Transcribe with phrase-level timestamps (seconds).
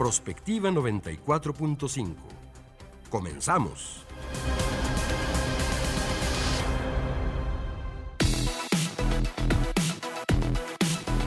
[0.00, 2.14] Prospectiva 94.5.
[3.10, 4.06] Comenzamos.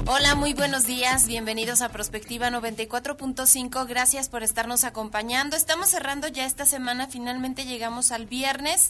[0.08, 1.28] Hola, muy buenos días.
[1.28, 3.88] Bienvenidos a Prospectiva 94.5.
[3.88, 5.56] Gracias por estarnos acompañando.
[5.56, 7.06] Estamos cerrando ya esta semana.
[7.08, 8.90] Finalmente llegamos al viernes.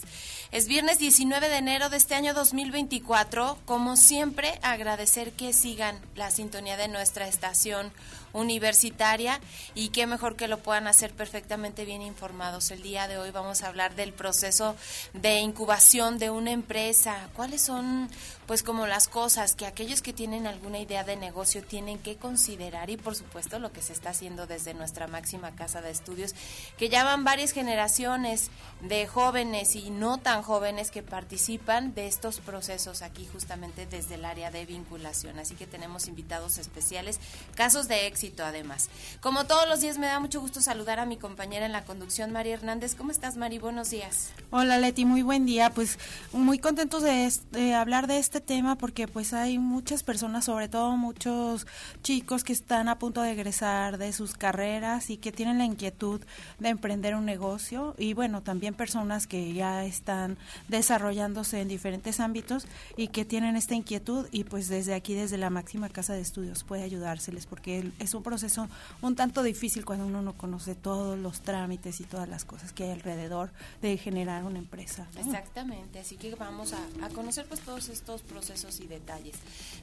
[0.52, 3.58] Es viernes 19 de enero de este año 2024.
[3.66, 7.92] Como siempre, agradecer que sigan la sintonía de nuestra estación
[8.34, 9.40] universitaria
[9.76, 12.72] y qué mejor que lo puedan hacer perfectamente bien informados.
[12.72, 14.76] El día de hoy vamos a hablar del proceso
[15.14, 17.30] de incubación de una empresa.
[17.36, 18.10] ¿Cuáles son
[18.48, 22.90] pues como las cosas que aquellos que tienen alguna idea de negocio tienen que considerar
[22.90, 26.36] y por supuesto lo que se está haciendo desde nuestra máxima casa de estudios,
[26.78, 28.50] que ya van varias generaciones
[28.82, 34.26] de jóvenes y no tan jóvenes que participan de estos procesos aquí justamente desde el
[34.26, 35.40] área de vinculación.
[35.40, 37.20] Así que tenemos invitados especiales,
[37.56, 38.90] casos de éxito además.
[39.22, 42.32] Como todos los días me da mucho gusto saludar a mi compañera en la conducción,
[42.32, 42.96] María Hernández.
[42.96, 43.60] ¿Cómo estás, Mari?
[43.60, 44.30] Buenos días.
[44.52, 45.72] Hola, Leti, muy buen día.
[45.72, 46.00] Pues
[46.32, 50.96] muy contentos de, de hablar de este tema porque pues hay muchas personas, sobre todo
[50.96, 51.68] muchos
[52.02, 56.22] chicos que están a punto de egresar de sus carreras y que tienen la inquietud
[56.60, 60.38] de emprender un negocio y bueno, también personas que ya están
[60.70, 65.50] desarrollándose en diferentes ámbitos y que tienen esta inquietud y pues desde aquí, desde la
[65.50, 68.68] máxima casa de estudios puede ayudárseles porque es un proceso
[69.02, 72.84] un tanto difícil cuando uno no conoce todos los trámites y todas las cosas que
[72.86, 73.52] hay alrededor
[73.82, 75.08] de generar una empresa.
[75.18, 76.80] Exactamente, así que vamos a,
[77.14, 79.36] conocer pues todos estos procesos y detalles.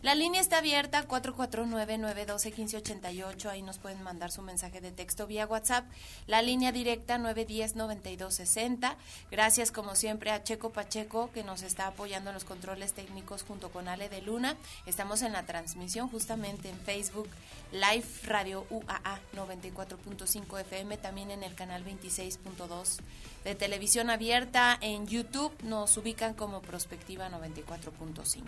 [0.02, 5.84] La línea está abierta 449-912-1588, ahí nos pueden mandar su mensaje de texto vía WhatsApp.
[6.26, 8.96] La línea directa 910-9260.
[9.30, 13.70] Gracias como siempre a Checo Pacheco que nos está apoyando en los controles técnicos junto
[13.70, 14.56] con Ale de Luna.
[14.86, 17.28] Estamos en la transmisión justamente en Facebook
[17.72, 22.98] Live Radio UAA 94.5 FM, también en el canal 26.2
[23.44, 28.42] de televisión abierta en YouTube nos ubican como Prospectiva 94.5.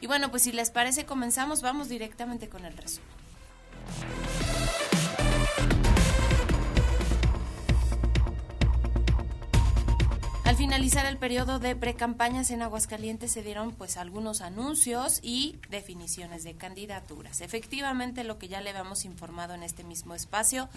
[0.00, 3.08] Y bueno, pues si les parece comenzamos, vamos directamente con el resumen.
[10.58, 16.56] Finalizar el periodo de precampañas en Aguascalientes se dieron pues algunos anuncios y definiciones de
[16.56, 17.42] candidaturas.
[17.42, 20.68] Efectivamente, lo que ya le habíamos informado en este mismo espacio,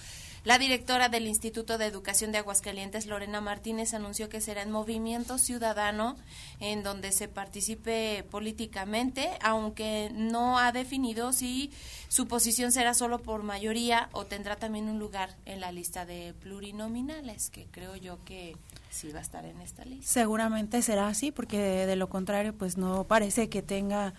[0.44, 5.40] la directora del Instituto de Educación de Aguascalientes, Lorena Martínez, anunció que será en movimiento
[5.40, 6.16] ciudadano
[6.60, 11.72] en donde se participe políticamente, aunque no ha definido si
[12.08, 16.36] su posición será solo por mayoría o tendrá también un lugar en la lista de
[16.40, 18.56] plurinominales, que creo yo que
[18.92, 19.62] sí va a estar en
[20.02, 24.14] Seguramente será así, porque de, lo contrario, pues no parece que tenga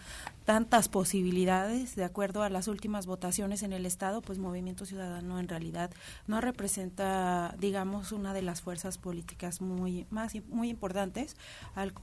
[0.44, 5.48] tantas posibilidades, de acuerdo a las últimas votaciones en el Estado, pues Movimiento Ciudadano en
[5.48, 5.90] realidad
[6.26, 11.36] no representa, digamos, una de las fuerzas políticas muy más muy importantes.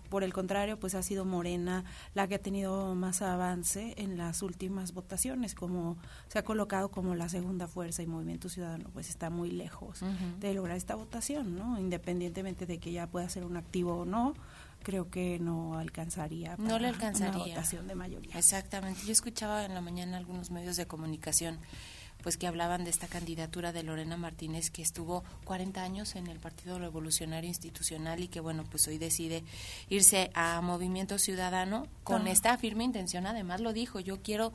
[0.10, 1.84] por el contrario, pues ha sido Morena
[2.14, 5.98] la que ha tenido más avance en las últimas votaciones, como
[6.28, 10.02] se ha colocado como la segunda fuerza y Movimiento Ciudadano, pues está muy lejos
[10.40, 11.80] de lograr esta votación, ¿no?
[11.80, 14.34] Independientemente de que ya pueda ser un activo o no
[14.84, 18.38] creo que no alcanzaría para no le alcanzaría una votación de mayoría.
[18.38, 19.02] Exactamente.
[19.06, 21.60] Yo escuchaba en la mañana algunos medios de comunicación
[22.24, 26.40] pues que hablaban de esta candidatura de Lorena Martínez que estuvo 40 años en el
[26.40, 29.44] Partido Revolucionario Institucional y que bueno, pues hoy decide
[29.90, 34.52] irse a Movimiento Ciudadano con esta firme intención, además lo dijo, yo quiero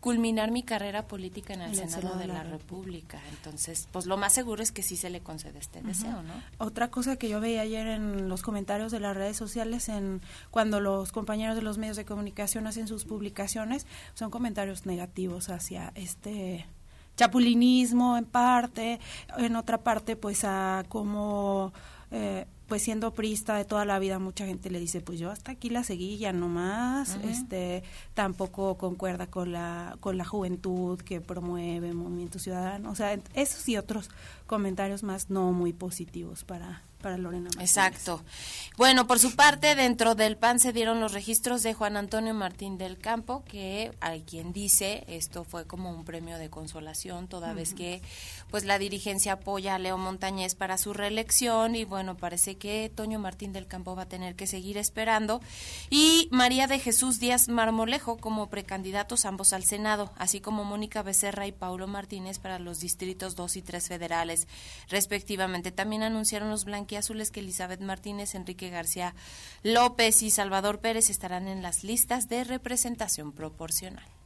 [0.00, 3.20] culminar mi carrera política en el, Senado, de, la, República.
[3.30, 6.34] Entonces, pues lo más seguro es que sí se le concede este deseo, ¿no?
[6.58, 10.20] Otra cosa que yo veía ayer en los comentarios de las redes sociales en
[10.50, 15.92] cuando los compañeros de los medios de comunicación hacen sus publicaciones, son comentarios negativos hacia
[15.94, 16.66] este
[17.18, 19.00] chapulinismo en parte,
[19.36, 21.72] en otra parte pues a como
[22.12, 25.52] eh, pues siendo prista de toda la vida mucha gente le dice pues yo hasta
[25.52, 27.82] aquí la seguí ya no más este
[28.14, 33.76] tampoco concuerda con la con la juventud que promueve movimiento ciudadano o sea esos y
[33.76, 34.10] otros
[34.46, 37.70] comentarios más no muy positivos para para Lorena Martínez.
[37.70, 38.22] Exacto.
[38.76, 42.78] Bueno, por su parte, dentro del PAN se dieron los registros de Juan Antonio Martín
[42.78, 47.74] del Campo, que hay quien dice esto fue como un premio de consolación, toda vez
[47.74, 48.02] que
[48.50, 53.18] pues la dirigencia apoya a Leo Montañez para su reelección y bueno, parece que Toño
[53.18, 55.40] Martín del Campo va a tener que seguir esperando
[55.90, 61.46] y María de Jesús Díaz Marmolejo como precandidatos ambos al Senado, así como Mónica Becerra
[61.46, 64.46] y Paulo Martínez para los distritos 2 y 3 federales,
[64.88, 65.72] respectivamente.
[65.72, 69.14] También anunciaron los blanquiazules que Elizabeth Martínez, Enrique García
[69.62, 74.17] López y Salvador Pérez estarán en las listas de representación proporcional.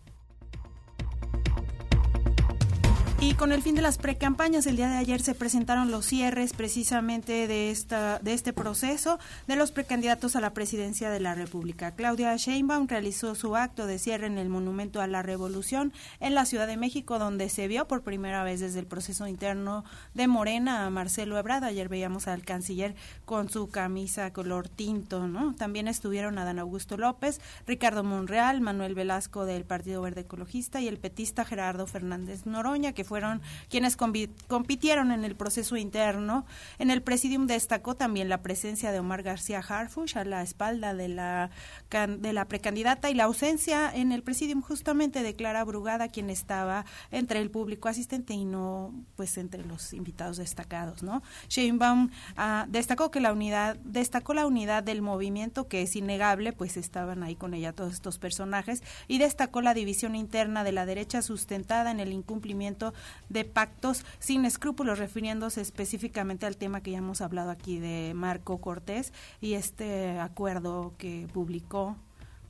[3.23, 6.55] Y con el fin de las precampañas, el día de ayer se presentaron los cierres
[6.55, 11.93] precisamente de esta de este proceso de los precandidatos a la presidencia de la República.
[11.93, 16.47] Claudia Sheinbaum realizó su acto de cierre en el Monumento a la Revolución en la
[16.47, 19.85] Ciudad de México, donde se vio por primera vez desde el proceso interno
[20.15, 21.63] de Morena a Marcelo Ebrard.
[21.63, 25.55] Ayer veíamos al canciller con su camisa color tinto, ¿no?
[25.55, 30.99] También estuvieron Adán Augusto López, Ricardo Monreal, Manuel Velasco del Partido Verde Ecologista y el
[30.99, 36.47] petista Gerardo Fernández Noroña, que fueron quienes compitieron en el proceso interno.
[36.79, 41.09] En el presidium destacó también la presencia de Omar García Harfush a la espalda de
[41.09, 41.51] la,
[41.91, 46.87] de la precandidata y la ausencia en el presidium justamente de Clara Brugada, quien estaba
[47.11, 51.23] entre el público asistente y no pues entre los invitados destacados, ¿no?
[51.51, 56.79] Sheinbaum ah, destacó que la unidad destacó la unidad del movimiento que es innegable, pues
[56.79, 61.21] estaban ahí con ella todos estos personajes y destacó la división interna de la derecha
[61.21, 62.95] sustentada en el incumplimiento
[63.29, 68.59] de pactos sin escrúpulos, refiriéndose específicamente al tema que ya hemos hablado aquí de Marco
[68.59, 71.97] Cortés y este acuerdo que publicó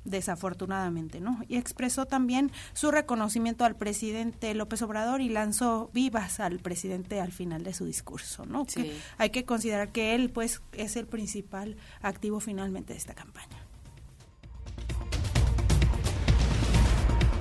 [0.04, 1.40] desafortunadamente, ¿no?
[1.48, 7.32] Y expresó también su reconocimiento al presidente López Obrador y lanzó vivas al presidente al
[7.32, 8.66] final de su discurso, ¿no?
[8.66, 13.61] Que hay que considerar que él, pues, es el principal activo finalmente de esta campaña.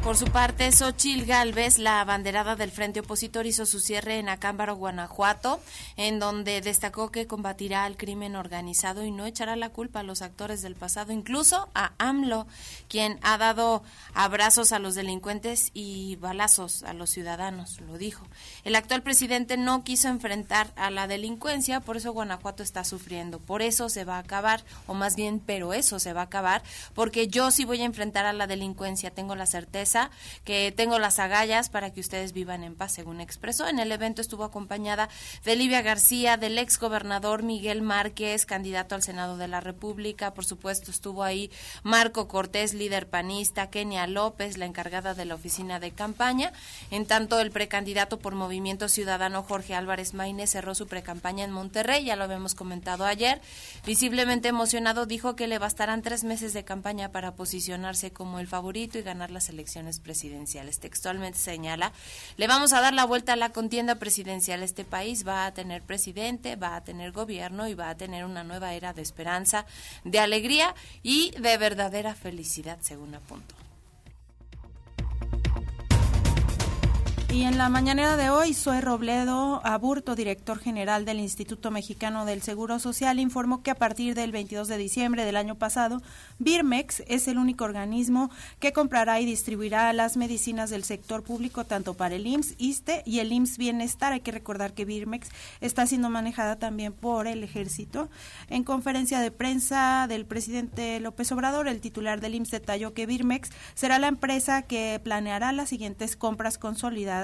[0.03, 4.75] Por su parte, Xochil Gálvez, la abanderada del Frente Opositor, hizo su cierre en Acámbaro,
[4.75, 5.62] Guanajuato,
[5.95, 10.24] en donde destacó que combatirá al crimen organizado y no echará la culpa a los
[10.24, 12.48] actores del pasado, incluso a AMLO,
[12.89, 13.83] quien ha dado
[14.15, 18.25] abrazos a los delincuentes y balazos a los ciudadanos, lo dijo.
[18.63, 23.38] El actual presidente no quiso enfrentar a la delincuencia, por eso Guanajuato está sufriendo.
[23.38, 26.63] Por eso se va a acabar, o más bien, pero eso se va a acabar,
[26.95, 29.91] porque yo sí voy a enfrentar a la delincuencia, tengo la certeza
[30.44, 33.68] que tengo las agallas para que ustedes vivan en paz, según expresó.
[33.68, 35.10] En el evento estuvo acompañada
[35.44, 40.34] de Livia García, del ex gobernador Miguel Márquez, candidato al Senado de la República.
[40.34, 41.52] Por supuesto, estuvo ahí
[41.84, 46.54] Marco Cortés, líder panista, Kenia López, la encargada de la oficina de campaña.
[46.90, 52.06] En tanto, el precandidato por Movimiento Ciudadano Jorge Álvarez Maínez cerró su precampaña en Monterrey,
[52.06, 53.42] ya lo habíamos comentado ayer.
[53.86, 58.98] Visiblemente emocionado, dijo que le bastarán tres meses de campaña para posicionarse como el favorito
[58.98, 60.80] y ganar las elecciones presidenciales.
[60.80, 61.92] Textualmente señala,
[62.38, 64.63] le vamos a dar la vuelta a la contienda presidencial.
[64.63, 68.44] Este país va a tener presidente, va a tener gobierno y va a tener una
[68.44, 69.66] nueva era de esperanza,
[70.04, 73.56] de alegría y de verdadera felicidad, según apuntó.
[77.33, 82.42] Y en la mañanera de hoy, Zoe Robledo Aburto, director general del Instituto Mexicano del
[82.42, 86.01] Seguro Social, informó que a partir del 22 de diciembre del año pasado,
[86.39, 88.30] Birmex es el único organismo
[88.60, 93.19] que comprará y distribuirá las medicinas del sector público tanto para el IMSS, ISTE y
[93.19, 94.12] el IMSS Bienestar.
[94.12, 95.30] Hay que recordar que Birmex
[95.62, 98.10] está siendo manejada también por el Ejército.
[98.50, 103.51] En conferencia de prensa del presidente López Obrador, el titular del IMSS detalló que Birmex
[103.74, 107.21] será la empresa que planeará las siguientes compras consolidadas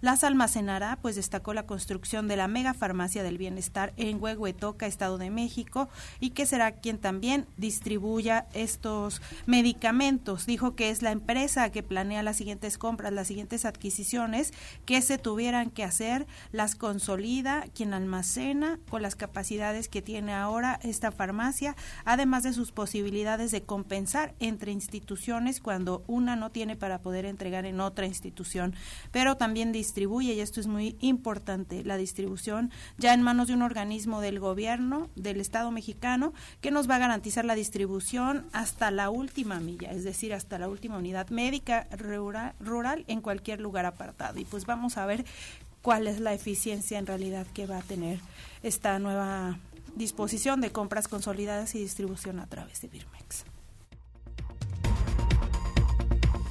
[0.00, 5.18] las almacenará, pues destacó la construcción de la mega farmacia del bienestar en Huehuetoca, Estado
[5.18, 5.88] de México,
[6.20, 10.46] y que será quien también distribuya estos medicamentos.
[10.46, 14.52] Dijo que es la empresa que planea las siguientes compras, las siguientes adquisiciones
[14.84, 20.78] que se tuvieran que hacer, las consolida, quien almacena con las capacidades que tiene ahora
[20.82, 27.00] esta farmacia, además de sus posibilidades de compensar entre instituciones cuando una no tiene para
[27.00, 28.74] poder entregar en otra institución.
[29.10, 33.62] Pero también distribuye, y esto es muy importante, la distribución ya en manos de un
[33.62, 39.10] organismo del gobierno, del Estado mexicano, que nos va a garantizar la distribución hasta la
[39.10, 44.38] última milla, es decir, hasta la última unidad médica rural, rural en cualquier lugar apartado.
[44.38, 45.24] Y pues vamos a ver
[45.82, 48.18] cuál es la eficiencia en realidad que va a tener
[48.62, 49.58] esta nueva
[49.94, 53.55] disposición de compras consolidadas y distribución a través de Birmex.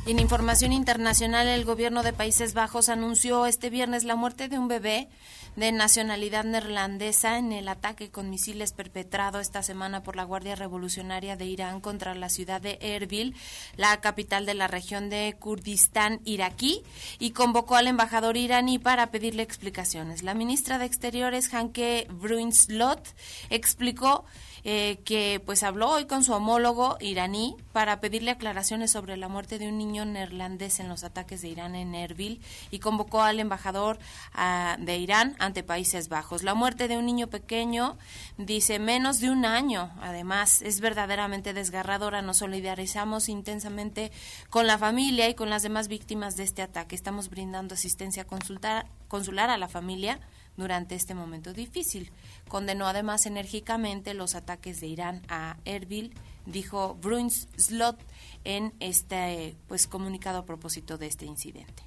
[0.08, 4.68] En información internacional, el gobierno de Países Bajos anunció este viernes la muerte de un
[4.68, 5.10] bebé
[5.56, 11.38] de nacionalidad neerlandesa en el ataque con misiles perpetrado esta semana por la Guardia Revolucionaria
[11.38, 13.36] de Irán contra la ciudad de Erbil,
[13.78, 16.84] la capital de la región de Kurdistán iraquí,
[17.18, 20.22] y convocó al embajador iraní para pedirle explicaciones.
[20.22, 23.16] La ministra de Exteriores, Hanke Brunslot,
[23.50, 24.26] explicó
[24.68, 29.60] eh, que pues habló hoy con su homólogo iraní para pedirle aclaraciones sobre la muerte
[29.60, 32.42] de un niño neerlandés en los ataques de Irán en Erbil
[32.72, 34.00] y convocó al embajador
[34.34, 36.42] ah, de Irán ante Países Bajos.
[36.42, 38.00] La muerte de un niño pequeño,
[38.40, 42.24] dice, menos de un año, además, es verdaderamente desgarradora.
[42.24, 44.12] Nos solidarizamos intensamente
[44.50, 46.96] con la familia y con las demás víctimas de este ataque.
[46.96, 50.20] Estamos brindando asistencia consular a la familia
[50.58, 52.12] durante este momento difícil.
[52.48, 56.14] Condenó además enérgicamente los ataques de Irán a Erbil,
[56.46, 58.00] dijo Bruins Slot
[58.44, 61.84] en este pues comunicado a propósito de este incidente.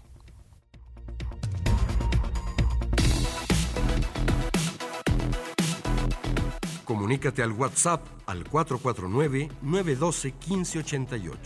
[6.85, 11.37] Comunícate al WhatsApp al 449-912-1588.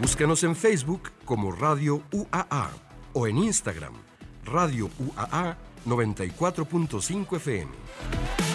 [0.00, 2.70] Búscanos en Facebook como Radio UAA
[3.12, 4.09] o en Instagram
[4.44, 5.56] Radio UAA
[5.86, 8.49] 94.5 FM.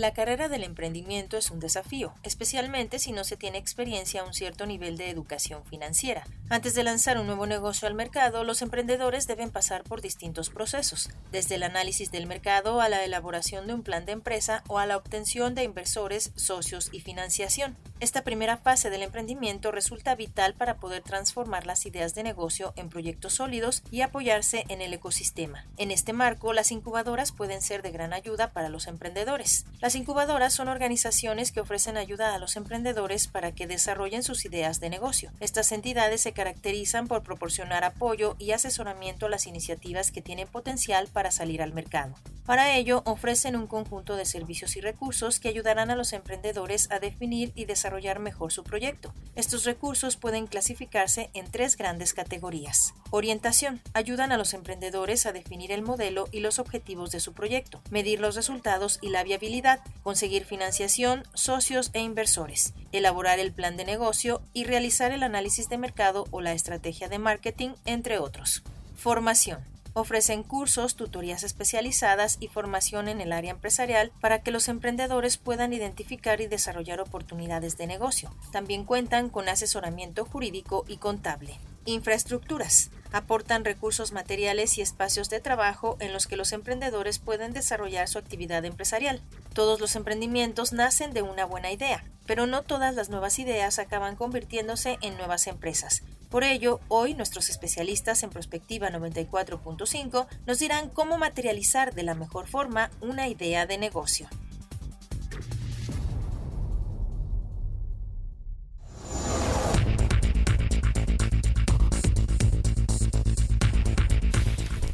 [0.00, 4.32] La carrera del emprendimiento es un desafío, especialmente si no se tiene experiencia a un
[4.32, 6.26] cierto nivel de educación financiera.
[6.48, 11.10] Antes de lanzar un nuevo negocio al mercado, los emprendedores deben pasar por distintos procesos,
[11.32, 14.86] desde el análisis del mercado a la elaboración de un plan de empresa o a
[14.86, 17.76] la obtención de inversores, socios y financiación.
[18.00, 22.88] Esta primera fase del emprendimiento resulta vital para poder transformar las ideas de negocio en
[22.88, 25.66] proyectos sólidos y apoyarse en el ecosistema.
[25.76, 29.66] En este marco, las incubadoras pueden ser de gran ayuda para los emprendedores.
[29.94, 34.90] Incubadoras son organizaciones que ofrecen ayuda a los emprendedores para que desarrollen sus ideas de
[34.90, 35.32] negocio.
[35.40, 41.08] Estas entidades se caracterizan por proporcionar apoyo y asesoramiento a las iniciativas que tienen potencial
[41.08, 42.14] para salir al mercado.
[42.50, 46.98] Para ello, ofrecen un conjunto de servicios y recursos que ayudarán a los emprendedores a
[46.98, 49.14] definir y desarrollar mejor su proyecto.
[49.36, 52.92] Estos recursos pueden clasificarse en tres grandes categorías.
[53.10, 53.80] Orientación.
[53.94, 58.18] Ayudan a los emprendedores a definir el modelo y los objetivos de su proyecto, medir
[58.18, 59.69] los resultados y la viabilidad,
[60.02, 65.78] conseguir financiación, socios e inversores, elaborar el plan de negocio y realizar el análisis de
[65.78, 68.62] mercado o la estrategia de marketing, entre otros.
[68.96, 75.36] Formación Ofrecen cursos, tutorías especializadas y formación en el área empresarial para que los emprendedores
[75.36, 78.30] puedan identificar y desarrollar oportunidades de negocio.
[78.52, 81.58] También cuentan con asesoramiento jurídico y contable.
[81.86, 82.90] Infraestructuras.
[83.12, 88.18] Aportan recursos materiales y espacios de trabajo en los que los emprendedores pueden desarrollar su
[88.18, 89.20] actividad empresarial.
[89.54, 94.14] Todos los emprendimientos nacen de una buena idea, pero no todas las nuevas ideas acaban
[94.14, 96.02] convirtiéndose en nuevas empresas.
[96.28, 102.46] Por ello, hoy nuestros especialistas en Prospectiva 94.5 nos dirán cómo materializar de la mejor
[102.46, 104.28] forma una idea de negocio.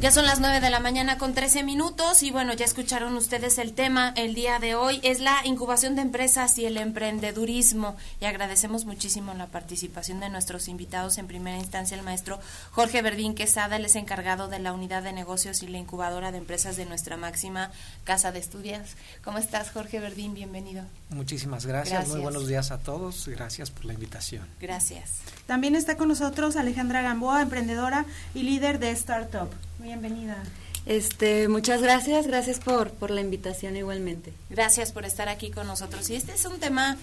[0.07, 3.59] Ya son las 9 de la mañana con 13 minutos y bueno, ya escucharon ustedes
[3.59, 8.27] el tema el día de hoy, es la incubación de empresas y el emprendedurismo y
[8.27, 12.39] agradecemos muchísimo la participación de nuestros invitados, en primera instancia el maestro
[12.71, 16.39] Jorge Verdín Quesada, él es encargado de la unidad de negocios y la incubadora de
[16.39, 17.73] empresas de nuestra máxima
[18.05, 18.91] casa de estudios.
[19.25, 20.35] ¿Cómo estás Jorge Verdín?
[20.35, 20.85] Bienvenido.
[21.11, 22.07] Muchísimas gracias.
[22.07, 24.47] muy buenos días a todos, gracias por la invitación.
[24.61, 25.15] Gracias.
[25.47, 28.05] También está con nosotros Alejandra Gamboa, emprendedora
[28.37, 29.51] y líder de Startup.
[29.87, 30.43] Bienvenida.
[30.85, 34.33] Este, muchas gracias, gracias por, por la invitación igualmente.
[34.51, 36.11] Gracias por estar aquí con nosotros.
[36.11, 36.97] Y este es un tema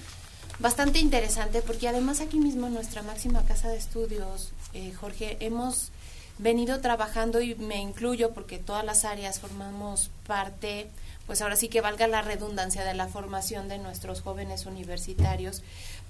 [0.60, 5.92] bastante interesante porque además aquí mismo en nuestra máxima casa de estudios, eh, Jorge, hemos
[6.40, 10.90] venido trabajando y me incluyo porque todas las áreas formamos parte,
[11.25, 15.63] pues ahora sí que valga la redundancia de la formación de nuestros jóvenes universitarios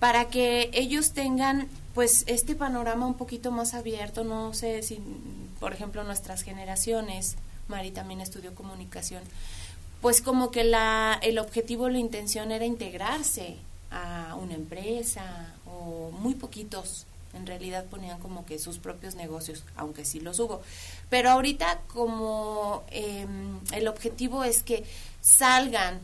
[0.04, 5.00] para que ellos tengan pues este panorama un poquito más abierto, no sé si
[5.62, 7.38] por ejemplo, nuestras generaciones,
[7.70, 9.24] Mari también estudió comunicación,
[10.02, 13.56] pues como que la, el objetivo, la intención era integrarse
[13.92, 20.04] a una empresa o muy poquitos en realidad ponían como que sus propios negocios, aunque
[20.04, 20.62] sí los hubo.
[21.10, 24.84] Pero ahorita como em, el objetivo es que
[25.22, 26.02] salgan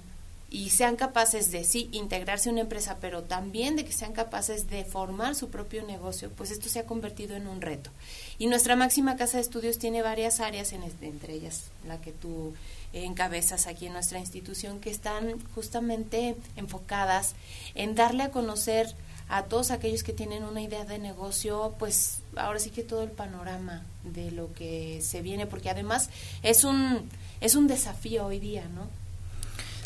[0.51, 4.83] y sean capaces de sí integrarse una empresa, pero también de que sean capaces de
[4.83, 7.91] formar su propio negocio, pues esto se ha convertido en un reto.
[8.39, 12.53] Y nuestra máxima casa de estudios tiene varias áreas, en, entre ellas la que tú
[12.93, 17.35] encabezas aquí en nuestra institución, que están justamente enfocadas
[17.75, 18.95] en darle a conocer
[19.27, 23.11] a todos aquellos que tienen una idea de negocio, pues ahora sí que todo el
[23.11, 26.09] panorama de lo que se viene, porque además
[26.41, 27.07] es un,
[27.39, 28.87] es un desafío hoy día, ¿no?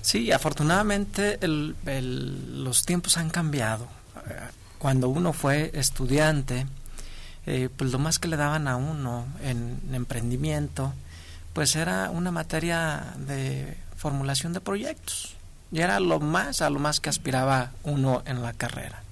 [0.04, 3.88] Sí, afortunadamente los tiempos han cambiado.
[4.78, 6.68] Cuando uno fue estudiante,
[7.46, 10.94] eh, pues lo más que le daban a uno en, emprendimiento,
[11.54, 15.38] pues era una materia de formulación de proyectos.
[15.72, 19.04] Y era lo más, a lo más que aspiraba uno en la carrera.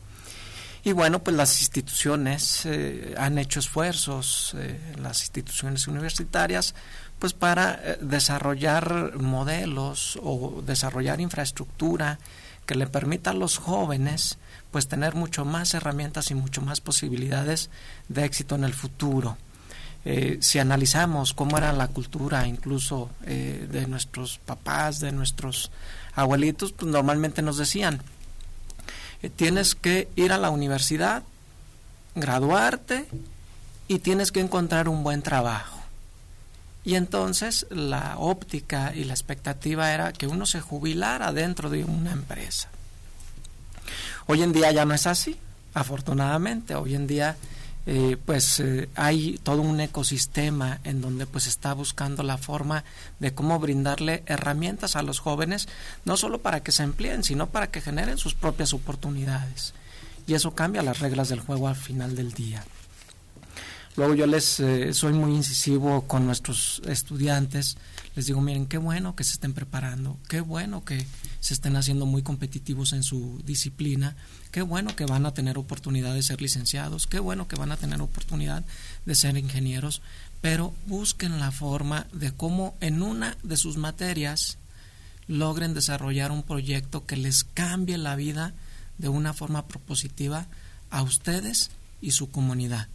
[0.83, 6.73] Y bueno, pues las instituciones eh, han hecho esfuerzos, eh, las instituciones universitarias,
[7.19, 12.17] pues para eh, desarrollar modelos o desarrollar infraestructura
[12.65, 14.39] que le permita a los jóvenes
[14.71, 17.69] pues tener mucho más herramientas y mucho más posibilidades
[18.07, 19.38] de éxito en el futuro.
[20.03, 25.69] Eh, si analizamos cómo era la cultura incluso eh, de nuestros papás, de nuestros
[26.15, 28.01] abuelitos, pues normalmente nos decían,
[29.30, 31.24] tienes que ir a la universidad,
[32.16, 33.06] graduarte
[33.88, 35.80] y tienes que encontrar un buen trabajo.
[36.84, 42.12] Y entonces la óptica y la expectativa era que uno se jubilara dentro de una
[42.12, 42.70] empresa.
[44.25, 45.38] Hoy en día ya no es así,
[45.74, 46.74] afortunadamente.
[46.75, 47.36] Hoy en día
[47.88, 52.83] eh, pues eh, hay todo un ecosistema en donde pues está buscando la forma
[53.19, 55.67] de cómo brindarle herramientas a los jóvenes,
[56.05, 59.73] no solo para que se empleen, sino para que generen sus propias oportunidades.
[60.27, 62.63] Y eso cambia las reglas del juego al final del día.
[63.98, 67.77] Luego yo les eh, soy muy incisivo con nuestros estudiantes.
[68.15, 71.05] Les digo, miren, qué bueno que se estén preparando, qué bueno que
[71.41, 74.15] se estén haciendo muy competitivos en su disciplina,
[74.51, 77.77] qué bueno que van a tener oportunidad de ser licenciados, qué bueno que van a
[77.77, 78.63] tener oportunidad
[79.05, 80.01] de ser ingenieros,
[80.39, 84.57] pero busquen la forma de cómo en una de sus materias
[85.27, 88.53] logren desarrollar un proyecto que les cambie la vida
[88.98, 90.48] de una forma propositiva
[90.89, 91.71] a ustedes
[92.01, 92.88] y su comunidad.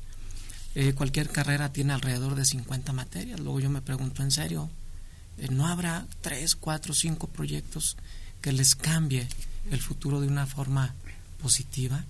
[0.78, 3.40] Eh, cualquier carrera tiene alrededor de 50 materias.
[3.40, 4.68] Luego yo me pregunto, ¿en serio?
[5.38, 7.96] Eh, ¿No habrá 3, 4, 5 proyectos
[8.42, 9.26] que les cambie
[9.70, 10.94] el futuro de una forma
[11.40, 12.04] positiva?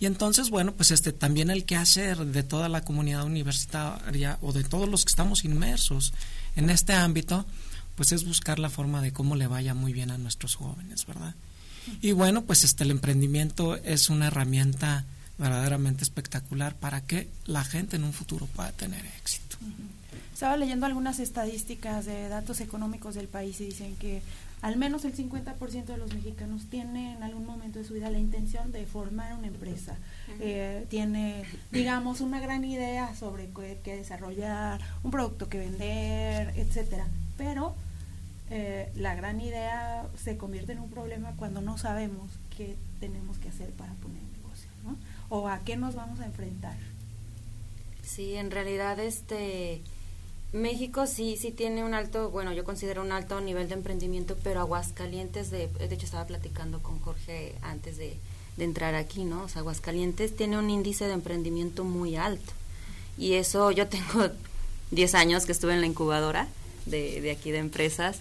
[0.00, 4.64] Y entonces, bueno, pues este también el quehacer de toda la comunidad universitaria o de
[4.64, 6.14] todos los que estamos inmersos
[6.56, 7.44] en este ámbito,
[7.96, 11.34] pues es buscar la forma de cómo le vaya muy bien a nuestros jóvenes, ¿verdad?
[12.00, 15.04] Y bueno, pues este el emprendimiento es una herramienta
[15.40, 19.56] verdaderamente espectacular para que la gente en un futuro pueda tener éxito.
[20.34, 24.22] Estaba leyendo algunas estadísticas de datos económicos del país y dicen que
[24.62, 28.18] al menos el 50% de los mexicanos tiene en algún momento de su vida la
[28.18, 29.96] intención de formar una empresa.
[30.38, 33.48] Eh, tiene, digamos, una gran idea sobre
[33.82, 37.06] qué, desarrollar, un producto que vender, etcétera.
[37.38, 37.74] Pero
[38.50, 43.48] eh, la gran idea se convierte en un problema cuando no sabemos qué tenemos que
[43.48, 44.29] hacer para poner.
[45.30, 46.76] O a qué nos vamos a enfrentar.
[48.04, 49.80] Sí, en realidad este
[50.52, 54.60] México sí sí tiene un alto, bueno, yo considero un alto nivel de emprendimiento, pero
[54.60, 58.18] Aguascalientes de de hecho estaba platicando con Jorge antes de,
[58.58, 59.44] entrar aquí, ¿no?
[59.44, 62.52] O sea, Aguascalientes tiene un índice de emprendimiento muy alto.
[63.16, 64.28] Y eso yo tengo
[64.90, 66.46] 10 años que estuve en la incubadora
[66.84, 68.20] de, de aquí de empresas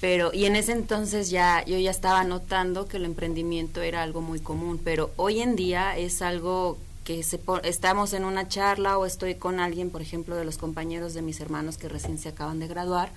[0.00, 4.20] pero y en ese entonces ya yo ya estaba notando que el emprendimiento era algo
[4.20, 9.06] muy común pero hoy en día es algo que se estamos en una charla o
[9.06, 12.60] estoy con alguien por ejemplo de los compañeros de mis hermanos que recién se acaban
[12.60, 13.10] de graduar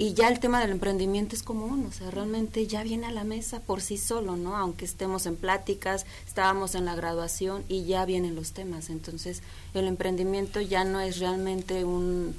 [0.00, 3.22] y ya el tema del emprendimiento es común, o sea, realmente ya viene a la
[3.22, 4.56] mesa por sí solo, ¿no?
[4.56, 8.88] Aunque estemos en pláticas, estábamos en la graduación y ya vienen los temas.
[8.88, 9.42] Entonces,
[9.74, 12.34] el emprendimiento ya no es realmente un,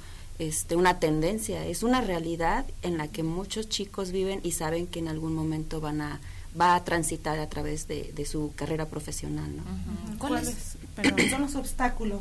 [0.48, 4.98] este, una tendencia, es una realidad en la que muchos chicos viven y saben que
[4.98, 6.20] en algún momento van a
[6.60, 9.56] va a transitar a través de, su carrera profesional.
[9.56, 9.62] ¿no?
[10.18, 10.76] ¿Cuáles
[11.30, 12.20] son los obstáculos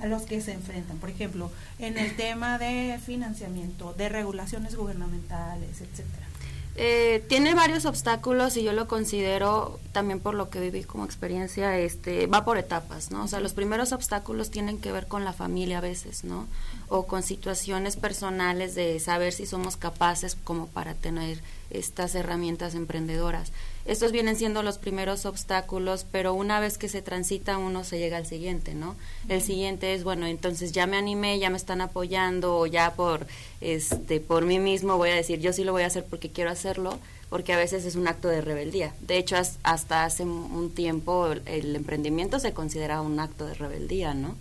[0.00, 0.98] a los que se enfrentan?
[0.98, 6.26] Por ejemplo, en el tema de financiamiento, de regulaciones gubernamentales, etcétera.
[6.74, 11.78] Eh, tiene varios obstáculos y yo lo considero también por lo que viví como experiencia,
[11.78, 13.24] este, va por etapas, ¿no?
[13.24, 16.48] O sea, los primeros obstáculos tienen que ver con la familia a veces, ¿no?
[16.88, 23.52] O con situaciones personales de saber si somos capaces como para tener estas herramientas emprendedoras.
[23.84, 28.16] Estos vienen siendo los primeros obstáculos, pero una vez que se transita uno se llega
[28.16, 28.94] al siguiente, ¿no?
[29.28, 33.26] El siguiente es, bueno, entonces ya me animé, ya me están apoyando o ya por
[33.60, 36.50] este por mí mismo voy a decir, yo sí lo voy a hacer porque quiero
[36.50, 36.98] hacerlo.
[37.28, 38.94] porque a veces es un acto de rebeldía.
[39.00, 44.36] De hecho, hasta hace un tiempo el, emprendimiento se considera un acto de rebeldía, ¿no?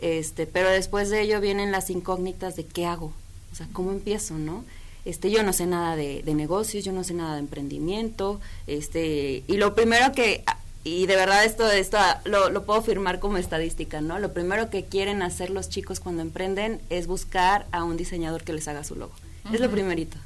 [0.00, 3.12] Este, pero después de ello vienen las incógnitas de qué hago,
[3.52, 4.64] o sea, cómo empiezo, ¿no?
[5.04, 9.44] Este, yo no sé nada de, de negocios, yo no sé nada de emprendimiento, este,
[9.46, 10.44] y lo primero que
[10.82, 14.18] y de verdad esto, esto lo, lo, puedo firmar como estadística, ¿no?
[14.18, 18.54] Lo primero que quieren hacer los chicos cuando emprenden es buscar a un diseñador que
[18.54, 19.12] les haga su logo.
[19.52, 20.16] Es lo primerito.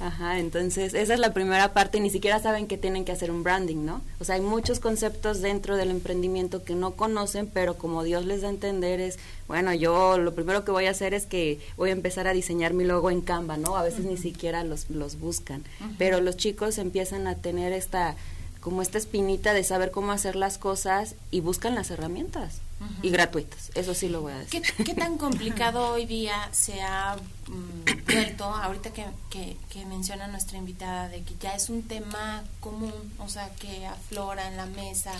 [0.00, 3.30] Ajá, entonces esa es la primera parte y ni siquiera saben que tienen que hacer
[3.30, 4.02] un branding, ¿no?
[4.20, 8.42] O sea, hay muchos conceptos dentro del emprendimiento que no conocen, pero como Dios les
[8.42, 11.90] da a entender es, bueno, yo lo primero que voy a hacer es que voy
[11.90, 13.76] a empezar a diseñar mi logo en Canva, ¿no?
[13.76, 15.64] A veces ni siquiera los, los buscan,
[15.98, 18.16] pero los chicos empiezan a tener esta
[18.60, 22.60] como esta espinita de saber cómo hacer las cosas y buscan las herramientas
[23.02, 24.62] y gratuitas, eso sí lo voy a decir.
[24.84, 27.16] ¿Qué, tan complicado hoy día se ha
[27.48, 32.92] mm, vuelto, ahorita que, que, menciona nuestra invitada, de que ya es un tema común,
[33.18, 35.12] o sea, que aflora en la mesa,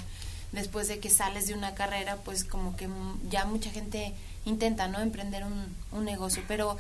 [0.53, 2.89] después de que sales de una carrera, pues como que
[3.29, 6.77] ya mucha gente intenta, ¿no?, emprender un, un negocio, pero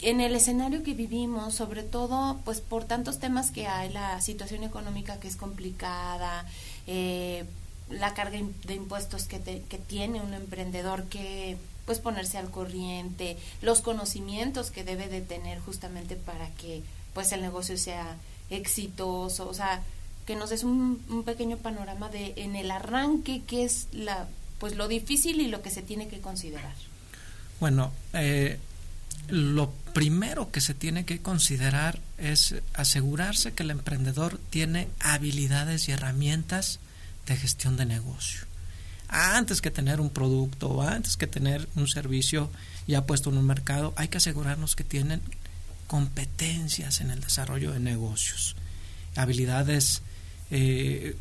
[0.00, 4.62] en el escenario que vivimos, sobre todo pues por tantos temas que hay, la situación
[4.62, 6.44] económica que es complicada,
[6.86, 7.44] eh,
[7.90, 13.82] la carga de impuestos que, que tiene un emprendedor que pues ponerse al corriente, los
[13.82, 18.16] conocimientos que debe de tener justamente para que pues el negocio sea
[18.50, 19.82] exitoso, o sea,
[20.26, 24.26] que nos des un, un pequeño panorama de en el arranque qué es la
[24.58, 26.74] pues lo difícil y lo que se tiene que considerar.
[27.60, 28.58] Bueno, eh,
[29.28, 35.92] lo primero que se tiene que considerar es asegurarse que el emprendedor tiene habilidades y
[35.92, 36.78] herramientas
[37.26, 38.40] de gestión de negocio.
[39.08, 42.50] Antes que tener un producto o antes que tener un servicio
[42.86, 45.20] ya puesto en un mercado, hay que asegurarnos que tienen
[45.86, 48.56] competencias en el desarrollo de negocios,
[49.16, 50.02] habilidades
[50.50, 51.16] eh,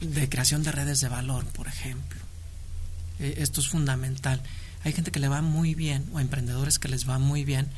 [0.00, 2.20] de creación de redes de valor, por ejemplo.
[3.18, 4.42] Eh, esto es fundamental.
[4.84, 7.68] Hay gente que le va muy bien, o emprendedores que les va muy bien,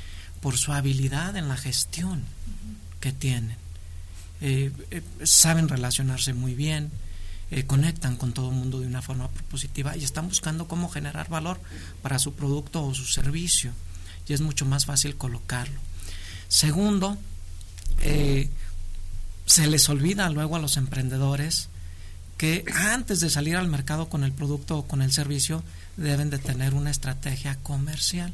[0.41, 2.25] por su habilidad en la gestión
[3.01, 3.57] que tienen.
[4.41, 4.73] Eh,
[5.23, 6.91] saben relacionarse muy bien,
[7.53, 11.29] eh, conectan con todo el mundo de una forma propositiva y están buscando cómo generar
[11.29, 11.61] valor
[12.03, 13.73] para su producto o su servicio.
[14.27, 15.79] Y es mucho más fácil colocarlo.
[16.49, 17.17] Segundo,
[19.47, 21.69] se les olvida luego a los emprendedores
[22.43, 25.62] que antes de salir al mercado con el producto o con el servicio,
[25.97, 28.33] deben de tener una estrategia comercial,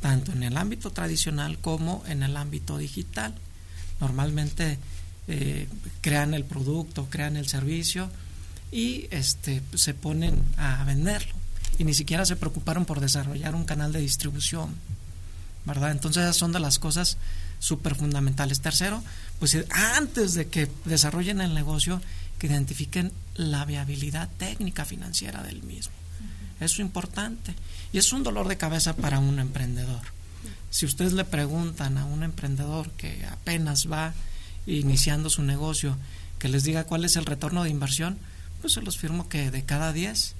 [0.00, 3.32] tanto en el ámbito tradicional como en el ámbito digital.
[4.00, 4.78] Normalmente
[5.28, 5.68] eh,
[6.00, 8.10] crean el producto, crean el servicio
[8.72, 11.34] y este, se ponen a venderlo
[11.78, 14.74] y ni siquiera se preocuparon por desarrollar un canal de distribución,
[15.64, 15.92] ¿verdad?
[15.92, 17.16] Entonces esas son de las cosas
[17.58, 18.60] súper fundamentales.
[18.60, 19.02] Tercero,
[19.38, 22.00] pues antes de que desarrollen el negocio,
[22.38, 25.92] que identifiquen la viabilidad técnica financiera del mismo.
[26.60, 27.54] Eso es importante.
[27.92, 30.02] Y es un dolor de cabeza para un emprendedor.
[30.70, 34.14] Si ustedes le preguntan a un emprendedor que apenas va
[34.66, 35.96] iniciando su negocio,
[36.38, 38.18] que les diga cuál es el retorno de inversión,
[38.60, 40.34] pues se los firmo que de cada 10,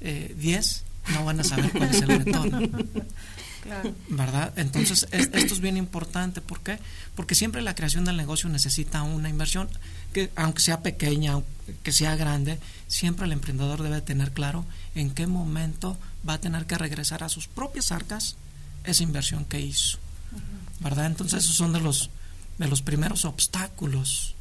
[0.00, 2.60] eh, no van a saber cuál es el retorno.
[4.08, 4.52] ¿Verdad?
[4.56, 6.40] Entonces, esto es bien importante.
[6.40, 6.78] ¿Por qué?
[7.14, 9.68] Porque siempre la creación del negocio necesita una inversión,
[10.12, 11.40] que aunque sea pequeña,
[11.82, 15.98] que sea grande, siempre el emprendedor debe tener claro en qué momento
[16.28, 18.36] va a tener que regresar a sus propias arcas
[18.84, 19.98] esa inversión que hizo.
[20.80, 21.06] ¿Verdad?
[21.06, 22.10] Entonces, esos son de los,
[22.58, 24.34] de los primeros obstáculos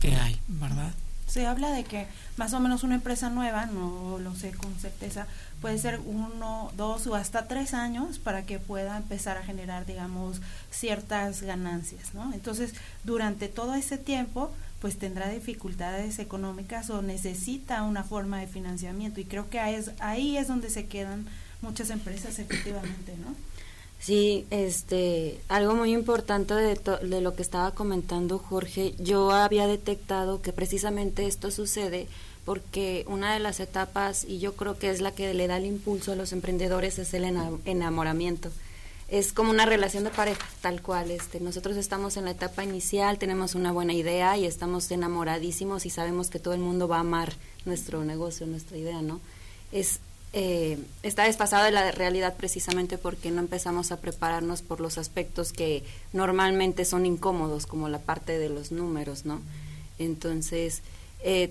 [0.00, 0.92] que hay, ¿verdad?
[1.28, 5.26] Se habla de que más o menos una empresa nueva, no lo sé con certeza,
[5.60, 10.40] puede ser uno, dos o hasta tres años para que pueda empezar a generar, digamos,
[10.70, 12.32] ciertas ganancias, ¿no?
[12.32, 19.20] Entonces, durante todo ese tiempo, pues tendrá dificultades económicas o necesita una forma de financiamiento
[19.20, 21.26] y creo que ahí es, ahí es donde se quedan
[21.60, 23.34] muchas empresas efectivamente, ¿no?
[24.00, 30.40] Sí, este, algo muy importante de, de lo que estaba comentando Jorge, yo había detectado
[30.40, 32.06] que precisamente esto sucede
[32.48, 35.66] porque una de las etapas, y yo creo que es la que le da el
[35.66, 37.24] impulso a los emprendedores, es el
[37.66, 38.50] enamoramiento.
[39.08, 41.10] Es como una relación de pareja, tal cual.
[41.10, 45.90] Este, nosotros estamos en la etapa inicial, tenemos una buena idea y estamos enamoradísimos y
[45.90, 47.34] sabemos que todo el mundo va a amar
[47.66, 49.20] nuestro negocio, nuestra idea, ¿no?
[49.70, 50.00] Es,
[50.32, 55.52] eh, está desfasado de la realidad precisamente porque no empezamos a prepararnos por los aspectos
[55.52, 59.40] que normalmente son incómodos, como la parte de los números, ¿no?
[59.98, 60.82] Entonces,
[61.24, 61.50] eh,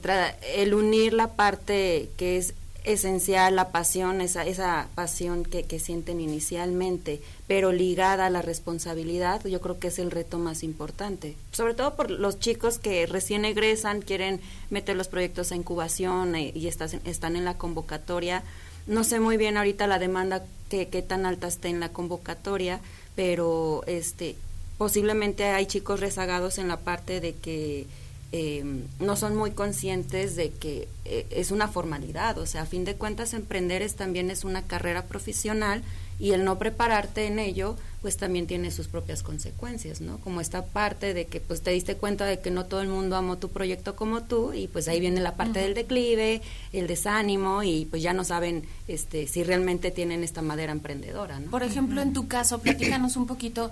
[0.56, 2.54] el unir la parte que es
[2.88, 9.46] esencial la pasión, esa, esa pasión que, que sienten inicialmente, pero ligada a la responsabilidad,
[9.46, 11.36] yo creo que es el reto más importante.
[11.52, 16.54] Sobre todo por los chicos que recién egresan, quieren meter los proyectos a incubación eh,
[16.56, 18.44] y están en la convocatoria.
[18.88, 22.80] No sé muy bien ahorita la demanda que, tan alta está en la convocatoria,
[23.15, 24.36] pero este
[24.78, 27.88] posiblemente hay chicos rezagados en la parte de que
[28.32, 28.63] eh,
[29.00, 32.95] no son muy conscientes de que eh, es una formalidad, o sea, a fin de
[32.95, 35.82] cuentas emprender es, también es una carrera profesional
[36.20, 40.20] y el no prepararte en ello, pues también tiene sus propias consecuencias, ¿no?
[40.20, 43.16] Como esta parte de que pues te diste cuenta de que no todo el mundo
[43.16, 46.42] amó tu proyecto como tú y pues ahí viene la parte del declive,
[46.74, 51.52] el desánimo y pues ya no saben este si realmente tienen esta madera emprendedora, ¿no?
[51.52, 53.72] Por ejemplo, en tu caso, platícanos un poquito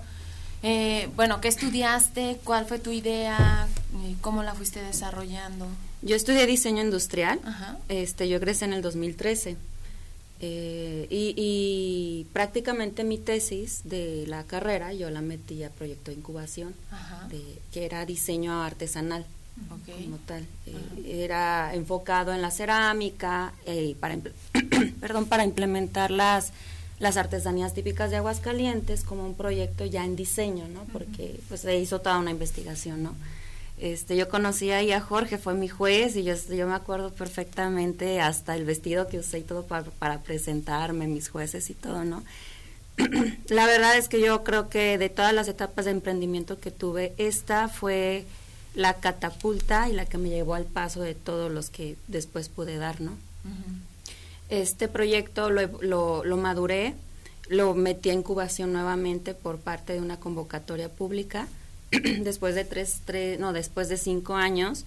[0.62, 2.38] eh, bueno, ¿qué estudiaste?
[2.44, 3.68] ¿Cuál fue tu idea?
[4.04, 5.66] Eh, ¿Cómo la fuiste desarrollando?
[6.02, 7.40] Yo estudié diseño industrial.
[7.88, 9.56] Este, yo egresé en el 2013.
[10.40, 16.74] Eh, y, prácticamente mi tesis de la carrera yo la metí a proyecto de incubación,
[17.72, 19.24] que era diseño artesanal.
[20.04, 20.46] como tal.
[21.06, 23.54] era enfocado en la cerámica,
[24.00, 24.18] para,
[25.00, 26.52] perdón, para implementar las
[26.98, 30.84] las artesanías típicas de Aguascalientes como un proyecto ya en diseño, ¿no?
[30.92, 33.14] Porque pues se hizo toda una investigación, ¿no?
[33.78, 38.20] Este, yo conocí ahí a Jorge, fue mi juez y yo, yo me acuerdo perfectamente
[38.20, 42.22] hasta el vestido que usé y todo para, para presentarme, mis jueces y todo, ¿no?
[43.48, 47.12] la verdad es que yo creo que de todas las etapas de emprendimiento que tuve,
[47.18, 48.24] esta fue
[48.74, 52.76] la catapulta y la que me llevó al paso de todos los que después pude
[52.76, 53.12] dar, ¿no?
[54.48, 56.94] Este proyecto lo, lo, maduré,
[57.48, 61.48] lo metí a incubación nuevamente por parte de una convocatoria pública
[62.20, 64.84] después de tres, tres, no, después de cinco años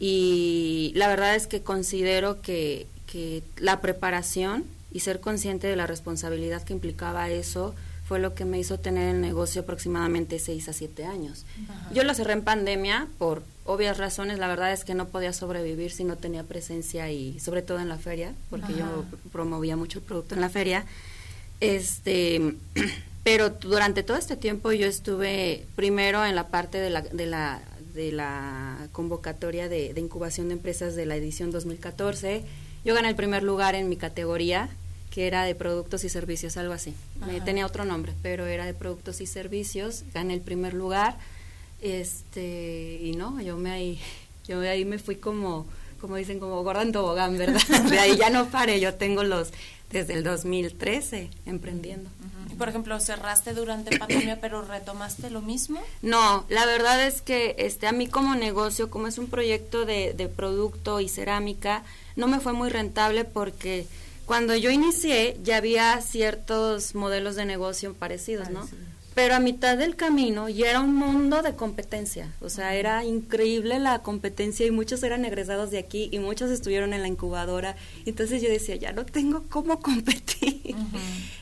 [0.00, 5.86] y la verdad es que considero que, que la preparación y ser consciente de la
[5.86, 7.74] responsabilidad que implicaba eso
[8.08, 11.44] fue lo que me hizo tener el negocio aproximadamente seis a siete años.
[11.92, 14.38] Yo lo cerré en pandemia por obvias razones.
[14.38, 17.88] La verdad es que no podía sobrevivir si no tenía presencia y sobre todo en
[17.90, 20.86] la feria, porque yo promovía mucho el producto en la feria.
[21.60, 22.54] Este,
[23.28, 27.60] pero durante todo este tiempo yo estuve primero en la parte de la, de la,
[27.92, 32.42] de la convocatoria de, de incubación de empresas de la edición 2014.
[32.86, 34.70] Yo gané el primer lugar en mi categoría
[35.10, 36.94] que era de productos y servicios, algo así.
[37.44, 41.18] tenía otro nombre, pero era de productos y servicios, gané el primer lugar,
[41.82, 44.00] este, y no, yo me ahí,
[44.48, 45.66] yo ahí me fui como,
[46.00, 47.60] como dicen, como gorda en tobogán, ¿verdad?
[47.90, 49.52] de ahí ya no paré, yo tengo los,
[49.90, 52.08] desde el 2013, emprendiendo.
[52.58, 55.80] Por ejemplo, cerraste durante pandemia, pero retomaste lo mismo?
[56.02, 60.12] No, la verdad es que este a mí como negocio, como es un proyecto de,
[60.12, 61.84] de producto y cerámica,
[62.16, 63.86] no me fue muy rentable porque
[64.26, 68.68] cuando yo inicié ya había ciertos modelos de negocio parecidos, ¿no?
[69.18, 73.80] Pero a mitad del camino ya era un mundo de competencia, o sea, era increíble
[73.80, 77.74] la competencia y muchos eran egresados de aquí y muchos estuvieron en la incubadora.
[78.06, 80.76] Entonces yo decía, ya no tengo cómo competir.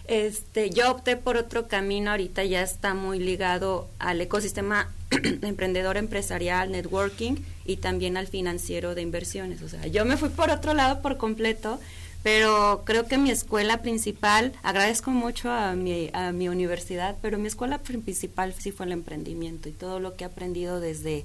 [0.07, 4.91] Este, yo opté por otro camino, ahorita ya está muy ligado al ecosistema
[5.43, 7.35] emprendedor empresarial, networking
[7.67, 9.61] y también al financiero de inversiones.
[9.61, 11.79] O sea, yo me fui por otro lado por completo
[12.27, 17.47] pero creo que mi escuela principal, agradezco mucho a mi, a mi universidad, pero mi
[17.47, 21.25] escuela principal sí fue el emprendimiento y todo lo que he aprendido desde,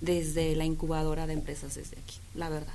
[0.00, 2.74] desde la incubadora de empresas desde aquí, la verdad.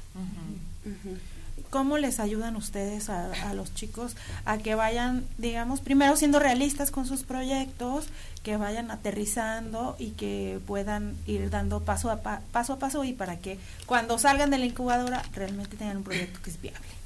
[1.69, 6.91] ¿Cómo les ayudan ustedes a, a, los chicos a que vayan, digamos, primero siendo realistas
[6.91, 8.10] con sus proyectos,
[8.43, 13.38] que vayan aterrizando y que puedan ir dando paso a, paso a paso y para
[13.38, 17.00] que cuando salgan de la incubadora realmente tengan un proyecto que es viable?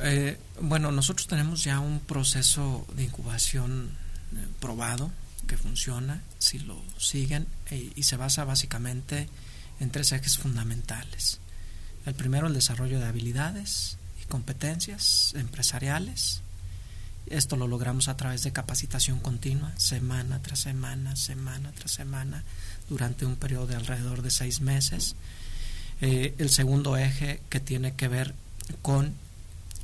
[0.00, 3.90] Eh, bueno, nosotros tenemos ya un proceso de incubación
[4.34, 5.10] eh, probado
[5.46, 9.28] que funciona si lo siguen eh, y se basa básicamente
[9.80, 11.40] en tres ejes fundamentales.
[12.04, 16.42] El primero, el desarrollo de habilidades y competencias empresariales.
[17.26, 22.44] Esto lo logramos a través de capacitación continua, semana tras semana, semana tras semana,
[22.88, 25.16] durante un periodo de alrededor de seis meses.
[26.00, 28.34] el segundo eje que tiene que ver
[28.82, 29.14] con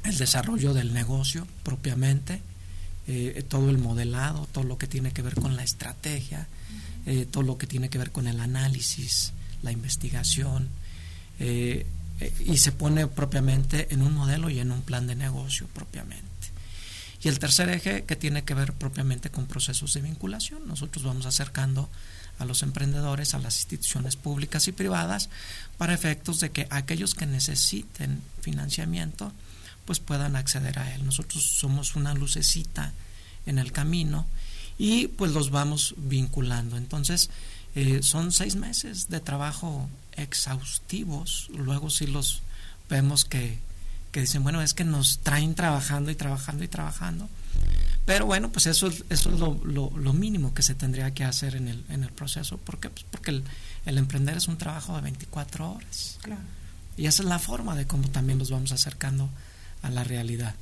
[0.04, 2.40] el desarrollo del negocio propiamente,
[3.06, 6.46] eh, todo el modelado, todo lo que tiene que ver con la estrategia,
[7.06, 10.68] eh, todo lo que tiene que ver con el análisis, la investigación,
[11.38, 11.86] eh,
[12.46, 16.30] y se pone propiamente en un modelo y en un plan de negocio propiamente.
[17.22, 20.66] Y el tercer eje que tiene que ver propiamente con procesos de vinculación.
[20.66, 21.88] Nosotros vamos acercando
[22.38, 25.28] a los emprendedores, a las instituciones públicas y privadas,
[25.78, 29.32] para efectos de que aquellos que necesiten financiamiento,
[29.84, 31.04] pues puedan acceder a él.
[31.04, 32.92] Nosotros somos una lucecita
[33.46, 34.26] en el camino
[34.78, 36.76] y pues los vamos vinculando.
[36.76, 37.30] Entonces,
[37.74, 41.48] eh, son seis meses de trabajo exhaustivos.
[41.54, 42.42] Luego si los
[42.88, 43.58] vemos que,
[44.10, 47.28] que dicen, bueno, es que nos traen trabajando y trabajando y trabajando.
[48.04, 51.68] Pero bueno, pues eso, eso es lo, lo, mínimo que se tendría que hacer en
[51.68, 52.58] el, en el proceso.
[52.58, 52.90] ¿Por qué?
[52.90, 53.44] Pues porque el,
[53.86, 56.18] el, emprender es un trabajo de 24 horas.
[56.96, 59.30] Y esa es la forma de cómo también nos vamos acercando
[59.82, 60.54] a la realidad.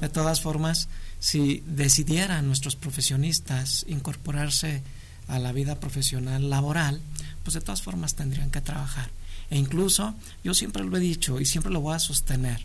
[0.00, 4.82] De todas formas, si decidieran nuestros profesionistas incorporarse
[5.28, 7.00] a la vida profesional laboral,
[7.42, 9.10] pues de todas formas tendrían que trabajar.
[9.50, 12.64] E incluso, yo siempre lo he dicho y siempre lo voy a sostener,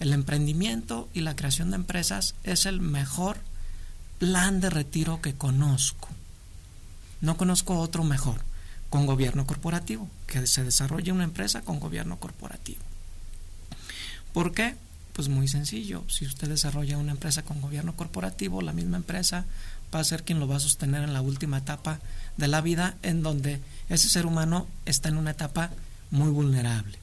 [0.00, 3.38] el emprendimiento y la creación de empresas es el mejor
[4.18, 6.08] plan de retiro que conozco.
[7.20, 8.40] No conozco otro mejor,
[8.88, 12.80] con gobierno corporativo, que se desarrolle una empresa con gobierno corporativo.
[14.32, 14.74] ¿Por qué?
[15.20, 19.44] Pues muy sencillo, si usted desarrolla una empresa con gobierno corporativo, la misma empresa
[19.94, 22.00] va a ser quien lo va a sostener en la última etapa
[22.38, 25.72] de la vida, en donde ese ser humano está en una etapa
[26.10, 26.98] muy vulnerable.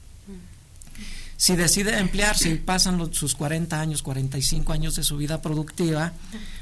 [1.36, 6.12] Si decide emplearse y pasan sus 40 años, 45 años de su vida productiva,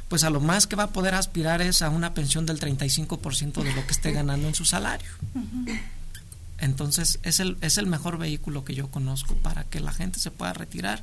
[0.09, 3.63] pues a lo más que va a poder aspirar es a una pensión del 35%
[3.63, 5.09] de lo que esté ganando en su salario.
[6.59, 10.31] Entonces es el, es el mejor vehículo que yo conozco para que la gente se
[10.31, 11.03] pueda retirar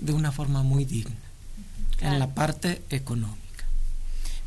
[0.00, 1.16] de una forma muy digna
[2.00, 3.46] en la parte económica.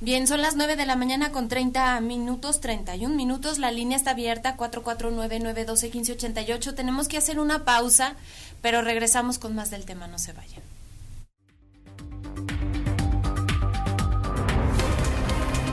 [0.02, 3.58] Bien, son las 9 de la mañana con 30 minutos, 31 minutos.
[3.58, 6.74] La línea está abierta, 449-912-1588.
[6.74, 8.16] Tenemos que hacer una pausa,
[8.62, 10.08] pero regresamos con más del tema.
[10.08, 10.62] No se vayan.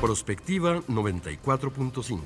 [0.01, 2.23] Prospectiva 94.5.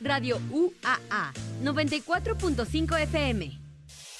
[0.00, 1.32] Radio UAA
[1.62, 3.60] 94.5 FM.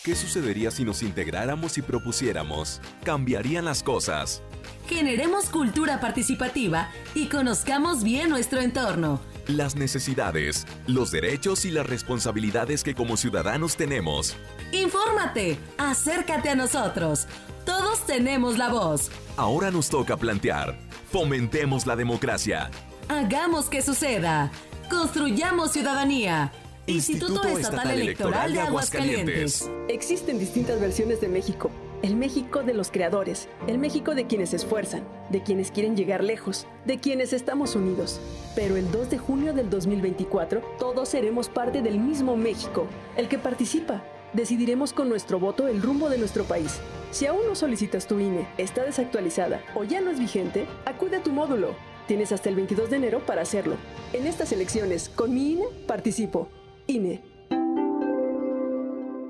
[0.05, 2.81] ¿Qué sucedería si nos integráramos y propusiéramos?
[3.05, 4.43] Cambiarían las cosas.
[4.89, 9.21] Generemos cultura participativa y conozcamos bien nuestro entorno.
[9.47, 14.37] Las necesidades, los derechos y las responsabilidades que como ciudadanos tenemos.
[14.73, 17.27] Infórmate, acércate a nosotros.
[17.65, 19.11] Todos tenemos la voz.
[19.37, 20.79] Ahora nos toca plantear.
[21.11, 22.71] Fomentemos la democracia.
[23.09, 24.51] Hagamos que suceda.
[24.91, 26.53] Construyamos ciudadanía.
[26.87, 29.71] Instituto, Estatal, Electoral de Aguascalientes.
[29.89, 31.71] Existen distintas versiones de México.
[32.03, 36.25] El México de los creadores, el México de quienes se esfuerzan, de quienes quieren llegar
[36.25, 38.21] lejos, de quienes estamos unidos.
[38.57, 43.39] Pero el 2 de junio del 2024 todos seremos parte del mismo México, el que
[43.39, 44.03] participa.
[44.33, 46.81] Decidiremos con nuestro voto el rumbo de nuestro país.
[47.13, 51.23] Si aún no solicitas tu INE, está desactualizada o ya no es vigente, acude a
[51.23, 51.77] tu módulo.
[52.11, 53.77] Tienes hasta el 22 de enero para hacerlo.
[54.13, 56.49] En estas elecciones, con mi INE, participo.
[56.89, 57.23] INE.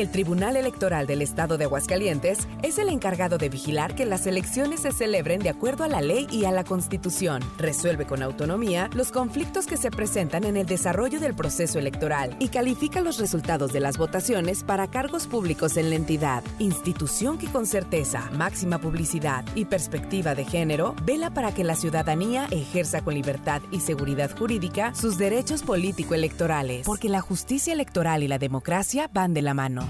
[0.00, 4.80] El Tribunal Electoral del Estado de Aguascalientes es el encargado de vigilar que las elecciones
[4.80, 7.42] se celebren de acuerdo a la ley y a la Constitución.
[7.58, 12.48] Resuelve con autonomía los conflictos que se presentan en el desarrollo del proceso electoral y
[12.48, 16.42] califica los resultados de las votaciones para cargos públicos en la entidad.
[16.58, 22.46] Institución que con certeza, máxima publicidad y perspectiva de género vela para que la ciudadanía
[22.50, 28.38] ejerza con libertad y seguridad jurídica sus derechos político-electorales, porque la justicia electoral y la
[28.38, 29.89] democracia van de la mano.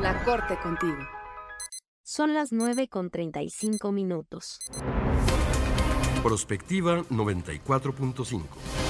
[0.00, 0.98] La Corte contigo.
[2.02, 4.58] Son las 9 con 35 minutos.
[6.22, 8.83] Prospectiva 94.5.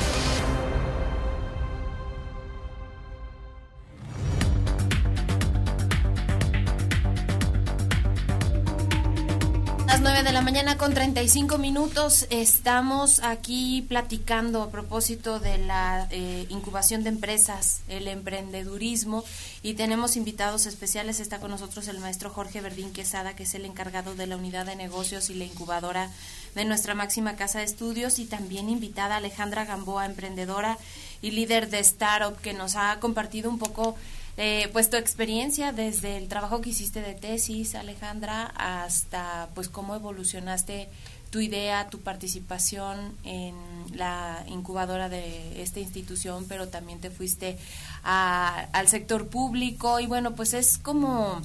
[10.84, 18.06] con 35 minutos estamos aquí platicando a propósito de la eh, incubación de empresas, el
[18.06, 19.24] emprendedurismo
[19.62, 21.20] y tenemos invitados especiales.
[21.20, 24.66] Está con nosotros el maestro Jorge Verdín Quesada, que es el encargado de la unidad
[24.66, 26.10] de negocios y la incubadora
[26.54, 30.76] de nuestra máxima casa de estudios y también invitada Alejandra Gamboa, emprendedora
[31.22, 33.96] y líder de Startup, que nos ha compartido un poco
[34.36, 39.94] eh, pues tu experiencia desde el trabajo que hiciste de tesis, Alejandra, hasta pues cómo
[39.94, 40.88] evolucionaste
[41.30, 43.54] tu idea, tu participación en
[43.92, 47.58] la incubadora de esta institución, pero también te fuiste
[48.02, 49.98] al sector público.
[49.98, 51.40] Y bueno, pues es como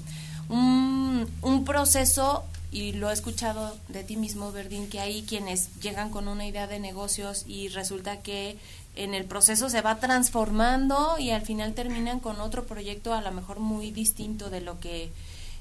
[0.48, 6.12] un, un proceso y lo he escuchado de ti mismo, Verdín, que hay quienes llegan
[6.12, 8.60] con una idea de negocios y resulta que
[9.00, 13.32] en el proceso se va transformando y al final terminan con otro proyecto a lo
[13.32, 15.10] mejor muy distinto de lo que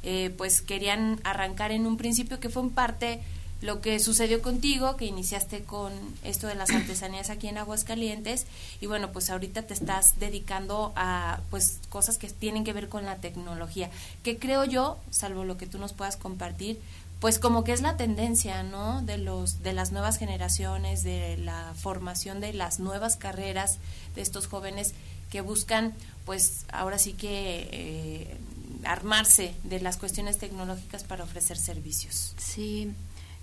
[0.03, 3.21] eh, pues querían arrancar en un principio, que fue en parte
[3.61, 8.47] lo que sucedió contigo, que iniciaste con esto de las artesanías aquí en Aguascalientes.
[8.81, 13.05] Y bueno, pues ahorita te estás dedicando a pues cosas que tienen que ver con
[13.05, 13.91] la tecnología,
[14.23, 16.81] que creo yo, salvo lo que tú nos puedas compartir,
[17.21, 19.03] pues como que es la tendencia, ¿no?
[19.03, 23.79] De los de las nuevas generaciones, de la formación de las nuevas carreras
[24.15, 24.95] de estos jóvenes
[25.31, 25.95] que buscan,
[26.25, 28.37] pues ahora sí que eh,
[28.85, 32.35] armarse de las cuestiones tecnológicas para ofrecer servicios.
[32.39, 32.93] Sí,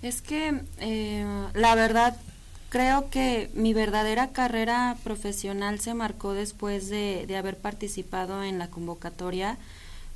[0.02, 2.16] es que eh, la verdad
[2.70, 8.68] creo que mi verdadera carrera profesional se marcó después de, de haber participado en la
[8.68, 9.58] convocatoria,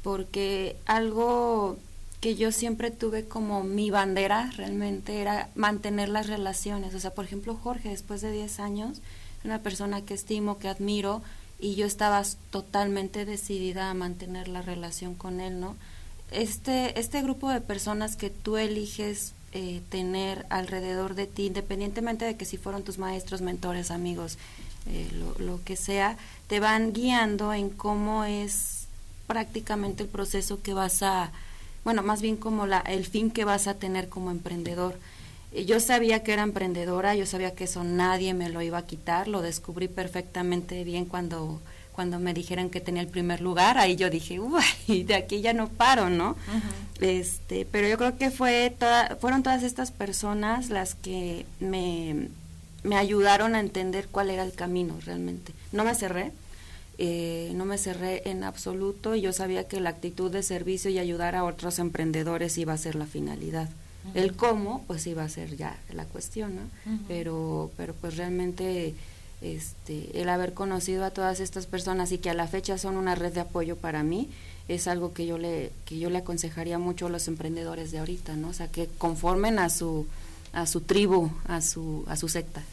[0.02, 1.76] porque algo
[2.20, 6.94] que yo siempre tuve como mi bandera realmente era mantener las relaciones.
[6.94, 9.00] O sea, por ejemplo, Jorge, después de 10 años,
[9.42, 11.22] una persona que estimo, que admiro,
[11.58, 15.76] y yo estaba totalmente decidida a mantener la relación con él, ¿no?
[16.30, 22.36] Este, este grupo de personas que tú eliges eh, tener alrededor de ti, independientemente de
[22.36, 24.38] que si fueron tus maestros, mentores, amigos,
[24.86, 26.16] eh, lo, lo que sea,
[26.46, 28.86] te van guiando en cómo es
[29.26, 31.32] prácticamente el proceso que vas a,
[31.84, 34.98] bueno, más bien como la, el fin que vas a tener como emprendedor.
[35.66, 39.26] Yo sabía que era emprendedora, yo sabía que eso nadie me lo iba a quitar,
[39.26, 41.60] lo descubrí perfectamente bien cuando,
[41.92, 45.52] cuando me dijeron que tenía el primer lugar, ahí yo dije, uy, de aquí ya
[45.52, 46.36] no paro, ¿no?
[47.00, 52.28] este, pero yo creo que fue toda, fueron todas estas personas las que me,
[52.84, 55.52] me ayudaron a entender cuál era el camino realmente.
[55.72, 56.30] No me cerré,
[57.02, 60.98] eh, no me cerré en absoluto y yo sabía que la actitud de servicio y
[60.98, 63.70] ayudar a otros emprendedores iba a ser la finalidad.
[64.12, 66.62] El cómo, pues iba a ser ya la cuestión, ¿no?
[67.08, 68.94] Pero, pero pues realmente
[69.40, 73.14] este, el haber conocido a todas estas personas y que a la fecha son una
[73.14, 74.28] red de apoyo para mí,
[74.68, 78.36] es algo que yo le, que yo le aconsejaría mucho a los emprendedores de ahorita,
[78.36, 78.48] ¿no?
[78.48, 80.06] O sea, que conformen a su,
[80.52, 82.62] a su tribu, a su, a su secta.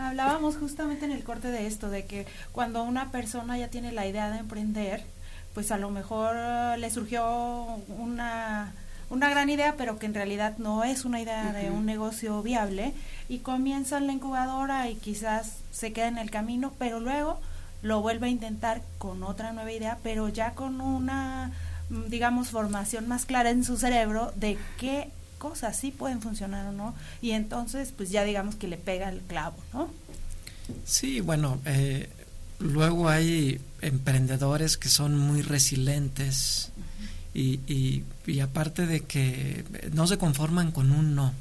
[0.00, 4.06] Hablábamos justamente en el corte de esto, de que cuando una persona ya tiene la
[4.06, 5.04] idea de emprender,
[5.52, 6.34] pues a lo mejor
[6.78, 7.66] le surgió
[7.98, 8.72] una,
[9.10, 12.94] una gran idea, pero que en realidad no es una idea de un negocio viable,
[13.28, 17.38] y comienza en la incubadora y quizás se queda en el camino, pero luego
[17.82, 21.52] lo vuelve a intentar con otra nueva idea, pero ya con una,
[22.08, 25.10] digamos, formación más clara en su cerebro de qué
[25.40, 29.20] cosas sí pueden funcionar o no, y entonces pues ya digamos que le pega el
[29.22, 29.90] clavo, ¿no?
[30.84, 32.08] Sí, bueno, eh,
[32.60, 36.70] luego hay emprendedores que son muy resilientes
[37.32, 37.60] Y,
[38.26, 41.32] y, aparte de que no se conforman con un no,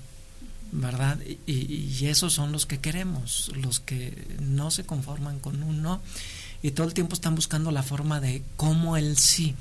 [0.72, 1.18] ¿verdad?
[1.48, 6.00] Y, esos son los que queremos, los que no se conforman con un no
[6.62, 9.56] y todo el tiempo están buscando la forma de cómo el sí.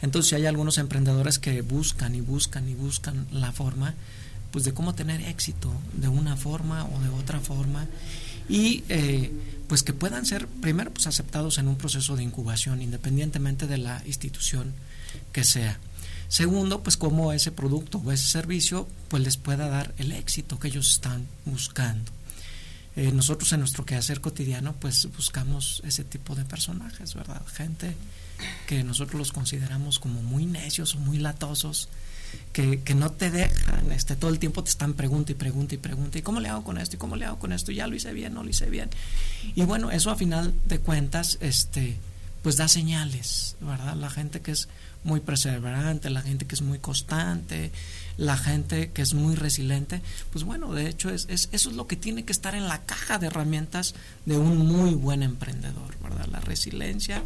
[0.00, 3.94] Entonces hay algunos emprendedores que buscan y buscan y buscan la forma
[4.50, 7.86] pues de cómo tener éxito de una forma o de otra forma
[8.48, 9.30] y eh,
[9.68, 14.02] pues que puedan ser primero pues aceptados en un proceso de incubación independientemente de la
[14.06, 14.72] institución
[15.32, 15.78] que sea.
[16.28, 20.68] Segundo, pues cómo ese producto o ese servicio pues les pueda dar el éxito que
[20.68, 22.12] ellos están buscando.
[22.96, 27.42] Eh, nosotros en nuestro quehacer cotidiano pues buscamos ese tipo de personajes, ¿verdad?
[27.46, 27.94] Gente
[28.66, 31.88] que nosotros los consideramos como muy necios o muy latosos,
[32.52, 35.78] que, que, no te dejan, este, todo el tiempo te están pregunta y pregunta y
[35.78, 36.96] pregunta, ¿y cómo le hago con esto?
[36.96, 37.72] ¿Y cómo le hago con esto?
[37.72, 38.34] ¿Ya lo hice bien?
[38.34, 38.90] ¿No lo hice bien?
[39.54, 41.96] Y bueno, eso a final de cuentas, este,
[42.42, 43.96] pues da señales, ¿verdad?
[43.96, 44.68] La gente que es
[45.04, 47.72] muy perseverante, la gente que es muy constante,
[48.16, 51.86] la gente que es muy resiliente, pues bueno, de hecho es, es, eso es lo
[51.86, 53.94] que tiene que estar en la caja de herramientas
[54.26, 56.26] de un muy buen emprendedor, ¿verdad?
[56.30, 57.22] La resiliencia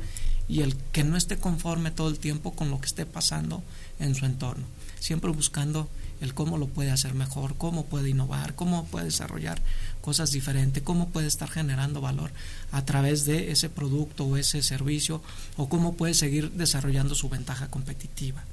[0.48, 3.62] y el que no esté conforme todo el tiempo con lo que esté pasando
[3.98, 4.64] en su entorno,
[5.00, 5.88] siempre buscando
[6.20, 9.60] el cómo lo puede hacer mejor, cómo puede innovar, cómo puede desarrollar
[10.00, 12.30] cosas diferentes, cómo puede estar generando valor
[12.70, 15.20] a través de ese producto o ese servicio
[15.56, 18.44] o cómo puede seguir desarrollando su ventaja competitiva.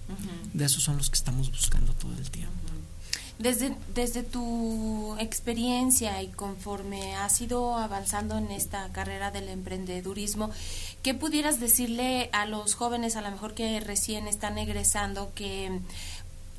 [0.53, 2.78] De esos son los que estamos buscando todo el tiempo.
[3.39, 10.51] Desde, desde tu experiencia y conforme has ido avanzando en esta carrera del emprendedurismo,
[11.03, 15.79] ¿qué pudieras decirle a los jóvenes, a lo mejor que recién están egresando, que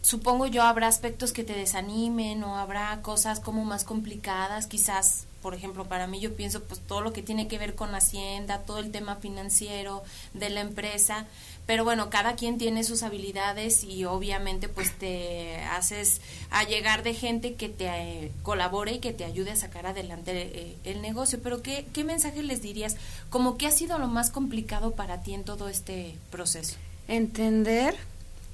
[0.03, 5.55] supongo yo habrá aspectos que te desanimen o habrá cosas como más complicadas, quizás, por
[5.55, 8.79] ejemplo, para mí yo pienso pues todo lo que tiene que ver con Hacienda, todo
[8.79, 10.03] el tema financiero
[10.35, 11.27] de la empresa,
[11.67, 16.21] pero bueno, cada quien tiene sus habilidades y obviamente pues te haces
[16.51, 20.33] a llegar de gente que te eh, colabore y que te ayude a sacar adelante
[20.35, 22.97] eh, el negocio, pero ¿qué, ¿qué mensaje les dirías?
[23.29, 26.77] Como que ha sido lo más complicado para ti en todo este proceso?
[27.07, 27.97] Entender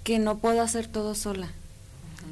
[0.06, 1.48] que no puedo hacer todo sola.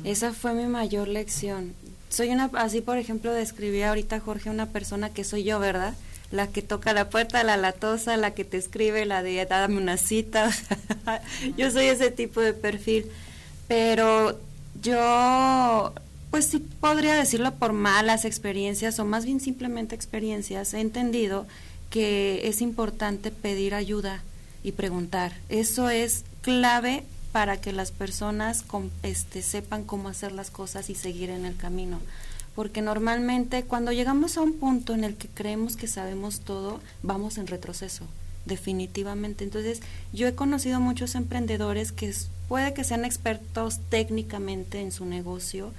[0.05, 1.75] Esa fue mi mayor lección.
[2.09, 5.93] Soy una, así por ejemplo, describí ahorita Jorge una persona que soy yo, ¿verdad?
[6.31, 9.97] La que toca la puerta, la latosa, la que te escribe, la de dame una
[9.97, 10.53] cita.
[11.57, 13.07] yo soy ese tipo de perfil.
[13.66, 14.39] Pero
[14.81, 15.93] yo,
[16.31, 21.45] pues sí podría decirlo por malas experiencias o más bien simplemente experiencias, he entendido
[21.91, 24.22] que es importante pedir ayuda
[24.62, 25.33] y preguntar.
[25.49, 27.03] Eso es clave
[27.35, 28.64] para que las personas
[29.03, 31.99] este, sepan cómo hacer las cosas y seguir en el camino.
[32.55, 37.37] Porque normalmente cuando llegamos a un punto en el que creemos que sabemos todo, vamos
[37.37, 38.05] en retroceso,
[38.45, 39.43] definitivamente.
[39.43, 39.80] Entonces,
[40.12, 42.14] yo he conocido muchos emprendedores que
[42.47, 45.72] puede que sean expertos técnicamente en su negocio,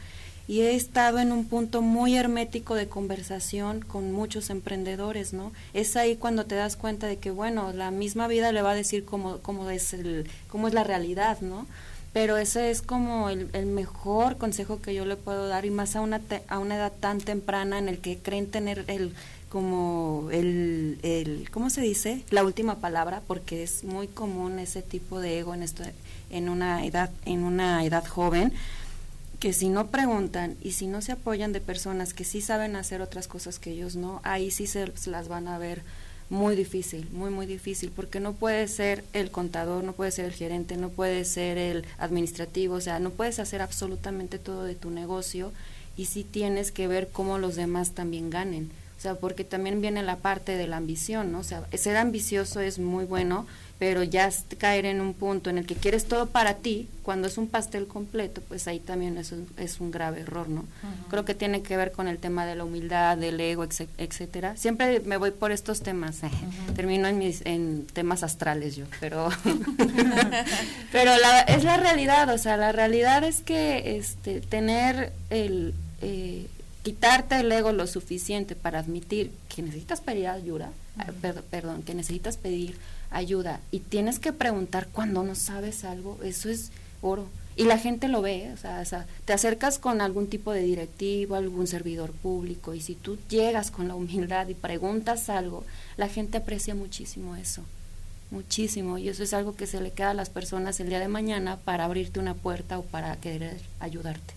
[0.48, 5.52] y he estado en un punto muy hermético de conversación con muchos emprendedores, ¿no?
[5.74, 8.76] Es ahí cuando te das cuenta de que, bueno, la misma vida le va a
[8.76, 11.66] decir cómo, cómo, es, el, cómo es la realidad, ¿no?
[12.14, 16.02] Pero ese es como el, mejor consejo que yo le puedo dar y más a
[16.02, 19.14] una, a una edad tan temprana en el que creen tener el
[19.50, 22.24] como el, el, ¿cómo se dice?
[22.30, 25.84] La última palabra, porque es muy común ese tipo de ego en esto,
[26.30, 28.54] en una edad, en una edad joven
[29.40, 33.02] que si no preguntan y si no se apoyan de personas que sí saben hacer
[33.02, 35.84] otras cosas que ellos no, ahí sí se las van a ver
[36.30, 40.34] muy difícil, muy, muy difícil, porque no puede ser el contador, no puede ser el
[40.34, 44.90] gerente, no puede ser el administrativo, o sea, no puedes hacer absolutamente todo de tu
[44.90, 45.52] negocio
[45.98, 48.72] y sí tienes que ver cómo los demás también ganen.
[48.98, 51.40] O sea, porque también viene la parte de la ambición, ¿no?
[51.40, 53.46] O sea, ser ambicioso es muy bueno,
[53.78, 57.38] pero ya caer en un punto en el que quieres todo para ti, cuando es
[57.38, 60.66] un pastel completo, pues ahí también es un, es un grave error, ¿no?
[61.10, 63.66] Creo que tiene que ver con el tema de la humildad, del ego,
[63.98, 64.56] etcétera.
[64.56, 66.32] Siempre me voy por estos temas, eh.
[66.76, 69.30] termino en, mis, en temas astrales yo, pero
[70.92, 76.48] pero la, es la realidad, o sea, la realidad es que este tener el eh,
[76.86, 80.72] quitarte el ego lo suficiente para admitir que necesitas pedir ayuda,
[81.20, 82.78] perdón, perdón, que necesitas pedir
[83.12, 83.60] ayuda.
[83.72, 87.28] Y tienes que preguntar cuando no sabes algo, eso es oro.
[87.58, 90.62] Y la gente lo ve, o sea, o sea, te acercas con algún tipo de
[90.62, 95.64] directivo, algún servidor público, y si tú llegas con la humildad y preguntas algo,
[95.96, 97.64] la gente aprecia muchísimo eso,
[98.30, 101.08] muchísimo, y eso es algo que se le queda a las personas el día de
[101.08, 104.34] mañana para abrirte una puerta o para querer ayudarte.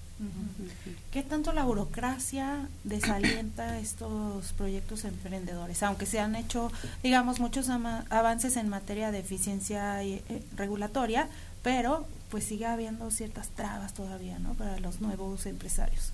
[1.12, 5.83] ¿Qué tanto la burocracia desalienta estos proyectos emprendedores?
[5.83, 10.23] Aunque se han hecho, digamos, muchos avances en materia de eficiencia eh,
[10.57, 11.29] regulatoria,
[11.62, 14.55] pero pues sigue habiendo ciertas trabas todavía, ¿no?
[14.55, 16.12] Para los nuevos empresarios.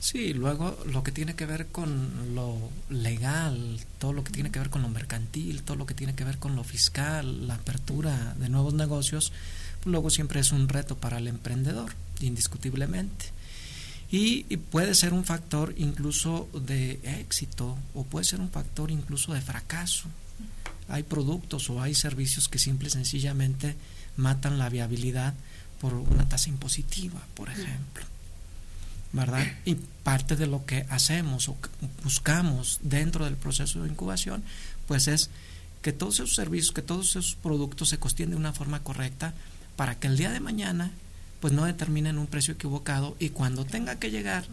[0.00, 2.56] Sí, luego lo que tiene que ver con lo
[2.88, 6.22] legal, todo lo que tiene que ver con lo mercantil, todo lo que tiene que
[6.22, 9.32] ver con lo fiscal, la apertura de nuevos negocios,
[9.80, 13.37] pues luego siempre es un reto para el emprendedor, indiscutiblemente.
[14.10, 19.40] Y, puede ser un factor incluso de éxito o puede ser un factor incluso de
[19.42, 20.08] fracaso.
[20.88, 23.76] Hay productos o hay servicios que simple y sencillamente
[24.16, 25.34] matan la viabilidad
[25.80, 28.04] por una tasa impositiva, por ejemplo.
[29.12, 29.46] ¿verdad?
[29.64, 31.56] Y parte de lo que hacemos o
[32.04, 34.42] buscamos dentro del proceso de incubación,
[34.86, 35.30] pues es
[35.82, 39.34] que todos esos servicios, que todos esos productos se costien de una forma correcta
[39.76, 40.90] para que el día de mañana
[41.40, 44.44] pues no determinen un precio equivocado y cuando tenga que llegar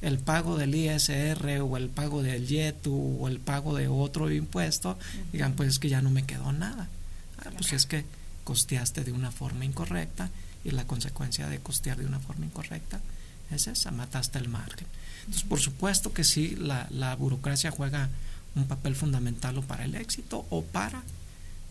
[0.00, 4.98] el pago del ISR o el pago del YETU o el pago de otro impuesto,
[5.32, 6.88] digan pues es que ya no me quedó nada.
[7.38, 8.04] Ah, pues es que
[8.44, 10.30] costeaste de una forma incorrecta
[10.64, 13.00] y la consecuencia de costear de una forma incorrecta
[13.50, 14.86] es esa, mataste el margen.
[15.20, 18.08] Entonces, por supuesto que sí, la, la burocracia juega
[18.54, 21.02] un papel fundamental o para el éxito o para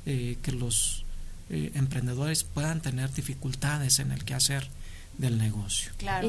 [0.05, 1.05] eh, que los
[1.51, 4.67] eh, emprendedores puedan tener dificultades en el quehacer
[5.17, 5.91] del negocio.
[5.97, 6.27] Claro.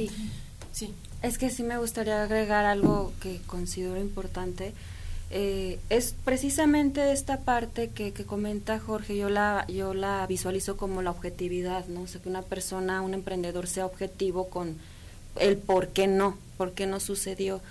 [0.73, 0.93] sí.
[1.23, 4.75] Es que sí me gustaría agregar algo que considero importante.
[5.31, 11.01] Eh, es precisamente esta parte que, que, comenta Jorge, yo la, yo la visualizo como
[11.01, 12.03] la objetividad, ¿no?
[12.03, 14.77] O sea, que una persona, un emprendedor sea objetivo con
[15.39, 17.63] el por qué no, por qué no sucedió.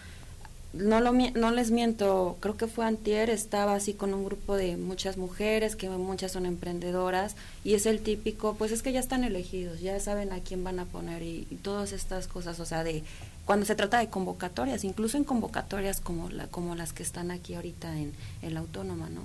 [0.74, 4.78] No, lo, no les miento, creo que fue antier, estaba así con un grupo de
[4.78, 9.26] muchas mujeres, que muchas son emprendedoras, y es el típico, pues es que ya están
[9.26, 13.04] elegidos, ya saben a quién van a poner y, todas estas cosas, o sea, de
[13.46, 17.56] cuando se trata de convocatorias, incluso en convocatorias como, la, como las que están aquí
[17.56, 19.22] ahorita en, en la autónoma, ¿no?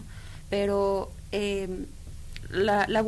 [0.50, 1.86] Pero eh,
[2.50, 3.02] la, la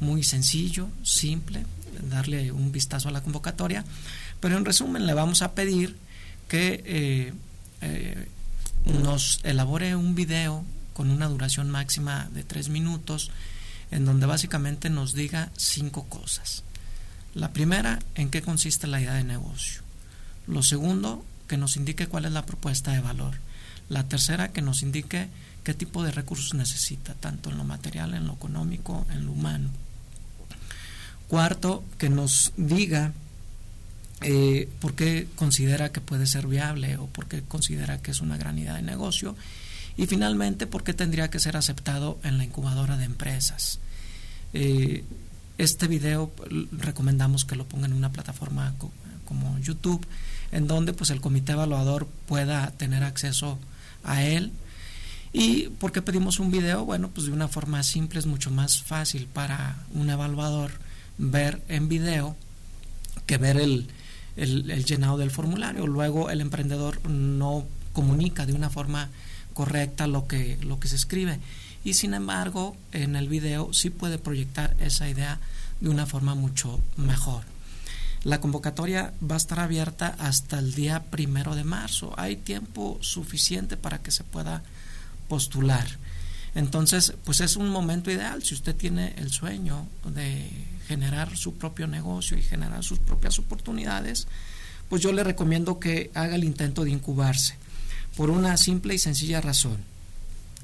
[0.00, 1.64] muy sencillo, simple,
[2.08, 3.84] darle un vistazo a la convocatoria.
[4.40, 5.96] Pero en resumen, le vamos a pedir
[6.48, 7.32] que eh,
[7.82, 8.28] eh,
[9.02, 10.64] nos elabore un video
[10.94, 13.30] con una duración máxima de tres minutos,
[13.90, 16.62] en donde básicamente nos diga cinco cosas.
[17.34, 19.82] La primera, en qué consiste la idea de negocio.
[20.46, 23.38] Lo segundo, que nos indique cuál es la propuesta de valor.
[23.88, 25.28] La tercera, que nos indique
[25.70, 29.70] qué tipo de recursos necesita, tanto en lo material, en lo económico, en lo humano.
[31.28, 33.12] Cuarto, que nos diga
[34.20, 38.36] eh, por qué considera que puede ser viable o por qué considera que es una
[38.36, 39.36] gran idea de negocio
[39.96, 43.78] y finalmente por qué tendría que ser aceptado en la incubadora de empresas.
[44.52, 45.04] Eh,
[45.56, 46.32] este video
[46.72, 48.74] recomendamos que lo pongan en una plataforma
[49.24, 50.04] como YouTube
[50.50, 53.56] en donde pues el comité evaluador pueda tener acceso
[54.02, 54.50] a él
[55.32, 58.82] y por qué pedimos un video bueno pues de una forma simple es mucho más
[58.82, 60.72] fácil para un evaluador
[61.18, 62.36] ver en video
[63.26, 63.86] que ver el,
[64.36, 65.86] el, llenado del formulario.
[65.86, 69.10] Luego el emprendedor no comunica de una forma
[69.54, 71.38] correcta lo que, lo que se escribe.
[71.82, 75.40] y sin embargo en el video sí puede proyectar esa idea
[75.80, 77.44] de una forma mucho mejor.
[78.22, 82.12] La convocatoria va a estar abierta hasta el día primero de marzo.
[82.18, 84.62] Hay tiempo suficiente para que se pueda
[85.30, 85.86] postular.
[86.56, 88.42] Entonces, pues es un momento ideal.
[88.42, 90.50] Si usted tiene el sueño de
[90.88, 94.26] generar su propio negocio y generar sus propias oportunidades,
[94.88, 97.54] pues yo le recomiendo que haga el intento de incubarse.
[98.16, 99.78] Por una simple y sencilla razón.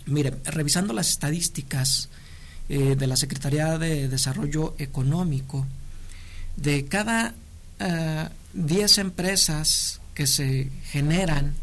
[0.04, 2.08] Mire, revisando las estadísticas
[2.68, 5.64] eh, de la Secretaría de Desarrollo Económico,
[6.56, 7.34] de cada
[8.52, 11.54] 10 eh, empresas que se generan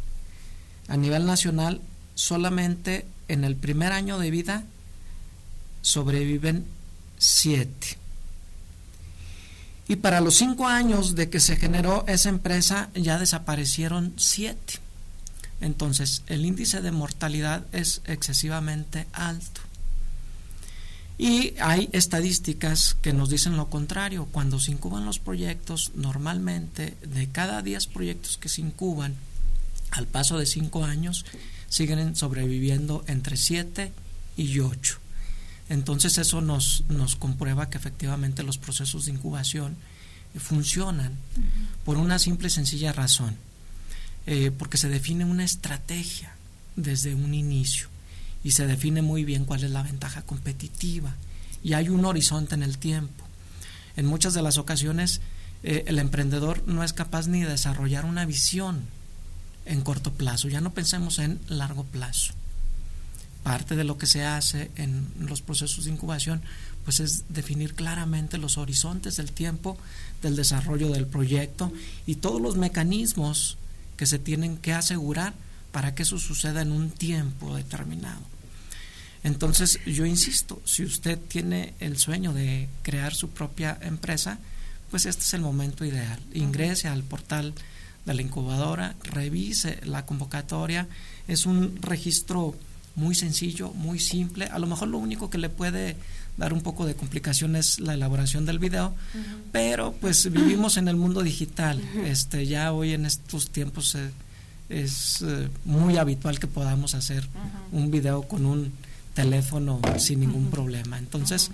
[0.87, 1.81] a nivel nacional,
[2.15, 4.63] solamente en el primer año de vida
[5.81, 6.65] sobreviven
[7.17, 7.97] 7.
[9.87, 14.79] Y para los 5 años de que se generó esa empresa ya desaparecieron 7.
[15.61, 19.61] Entonces el índice de mortalidad es excesivamente alto.
[21.17, 24.27] Y hay estadísticas que nos dicen lo contrario.
[24.31, 29.15] Cuando se incuban los proyectos, normalmente de cada 10 proyectos que se incuban,
[29.91, 31.23] al paso de 5 años,
[31.73, 33.91] siguen sobreviviendo entre 7
[34.37, 34.99] y 8.
[35.69, 39.75] Entonces eso nos, nos comprueba que efectivamente los procesos de incubación
[40.37, 41.17] funcionan
[41.83, 43.37] por una simple y sencilla razón.
[44.27, 46.35] Eh, porque se define una estrategia
[46.75, 47.87] desde un inicio
[48.43, 51.15] y se define muy bien cuál es la ventaja competitiva
[51.63, 53.25] y hay un horizonte en el tiempo.
[53.97, 55.21] En muchas de las ocasiones
[55.63, 58.83] eh, el emprendedor no es capaz ni de desarrollar una visión
[59.65, 62.33] en corto plazo, ya no pensemos en largo plazo.
[63.43, 66.41] Parte de lo que se hace en los procesos de incubación
[66.85, 69.77] pues es definir claramente los horizontes del tiempo
[70.21, 71.71] del desarrollo del proyecto
[72.05, 73.57] y todos los mecanismos
[73.97, 75.33] que se tienen que asegurar
[75.71, 78.21] para que eso suceda en un tiempo determinado.
[79.23, 84.39] Entonces, yo insisto, si usted tiene el sueño de crear su propia empresa,
[84.91, 86.19] pues este es el momento ideal.
[86.33, 87.53] Ingrese al portal
[88.05, 90.87] de la incubadora, revise la convocatoria.
[91.27, 92.55] Es un registro
[92.95, 94.45] muy sencillo, muy simple.
[94.45, 95.95] A lo mejor lo único que le puede
[96.37, 98.93] dar un poco de complicación es la elaboración del video,
[99.51, 101.81] pero pues vivimos en el mundo digital.
[102.05, 104.11] Este ya hoy en estos tiempos eh,
[104.69, 107.27] es eh, muy habitual que podamos hacer
[107.71, 108.73] un video con un
[109.13, 110.97] teléfono sin ningún problema.
[110.97, 111.51] Entonces,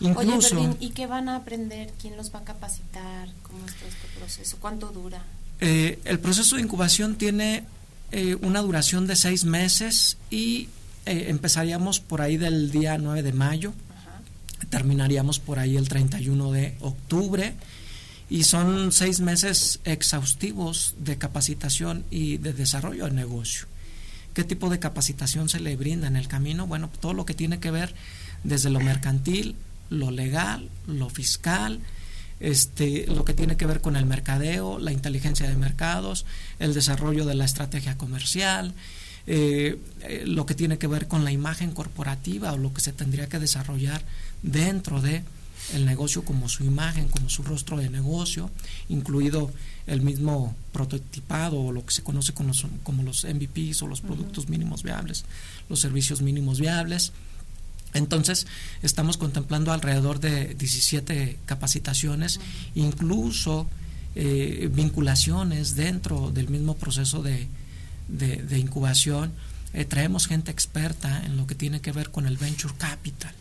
[0.00, 0.60] incluso...
[0.60, 1.92] Oye, ¿y qué van a aprender?
[2.00, 3.28] ¿Quién los va a capacitar?
[3.42, 4.56] ¿Cómo está este proceso?
[4.60, 5.22] ¿Cuánto dura?
[5.60, 7.64] Eh, el proceso de incubación tiene
[8.10, 10.68] eh, una duración de seis meses y
[11.06, 13.72] eh, empezaríamos por ahí del día 9 de mayo,
[14.70, 17.54] terminaríamos por ahí el 31 de octubre
[18.28, 23.66] y son seis meses exhaustivos de capacitación y de desarrollo de negocio.
[24.34, 26.66] ¿Qué tipo de capacitación se le brinda en el camino?
[26.66, 27.94] Bueno, todo lo que tiene que ver
[28.44, 29.56] desde lo mercantil,
[29.90, 31.80] lo legal, lo fiscal,
[32.42, 36.26] este, lo que tiene que ver con el mercadeo, la inteligencia de mercados,
[36.58, 38.74] el desarrollo de la estrategia comercial,
[39.28, 42.92] eh, eh, lo que tiene que ver con la imagen corporativa o lo que se
[42.92, 44.02] tendría que desarrollar
[44.42, 45.22] dentro de
[45.72, 48.50] el negocio como su imagen, como su rostro de negocio,
[48.88, 49.52] incluido
[49.86, 54.00] el mismo prototipado o lo que se conoce como los, como los MVPs o los
[54.00, 55.24] productos mínimos viables,
[55.68, 57.12] los servicios mínimos viables.
[57.94, 58.46] Entonces,
[58.82, 62.40] estamos contemplando alrededor de 17 capacitaciones,
[62.74, 63.66] incluso
[64.14, 67.48] eh, vinculaciones dentro del mismo proceso de,
[68.08, 69.32] de, incubación.
[69.74, 73.34] Eh, traemos gente experta en lo que tiene que ver con el venture capital,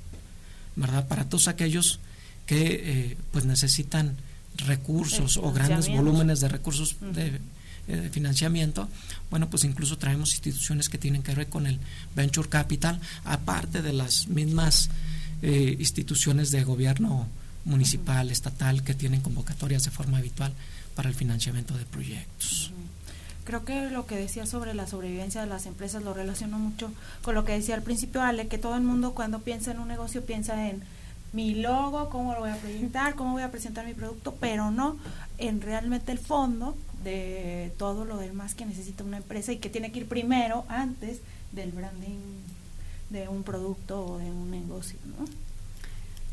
[0.75, 1.07] ¿verdad?
[1.07, 1.99] Para todos aquellos
[2.45, 4.17] que eh, pues necesitan
[4.65, 7.39] recursos o grandes volúmenes de recursos eh,
[7.97, 8.87] de, financiamiento,
[9.29, 11.79] bueno, pues incluso traemos instituciones que tienen que ver con el
[12.15, 14.89] venture capital, aparte de las mismas
[15.41, 17.27] eh, instituciones de gobierno
[17.65, 20.53] municipal, estatal, que tienen convocatorias de forma habitual
[20.95, 22.71] para el financiamiento de proyectos.
[23.43, 26.91] Creo que lo que decía sobre la sobrevivencia de las empresas lo relaciono mucho
[27.23, 29.87] con lo que decía al principio Ale, que todo el mundo cuando piensa en un
[29.87, 30.83] negocio piensa en
[31.33, 34.97] mi logo, cómo lo voy a proyectar, cómo voy a presentar mi producto, pero no
[35.37, 39.91] en realmente el fondo de todo lo demás que necesita una empresa y que tiene
[39.91, 41.19] que ir primero antes
[41.51, 42.19] del branding
[43.09, 45.25] de un producto o de un negocio, ¿no?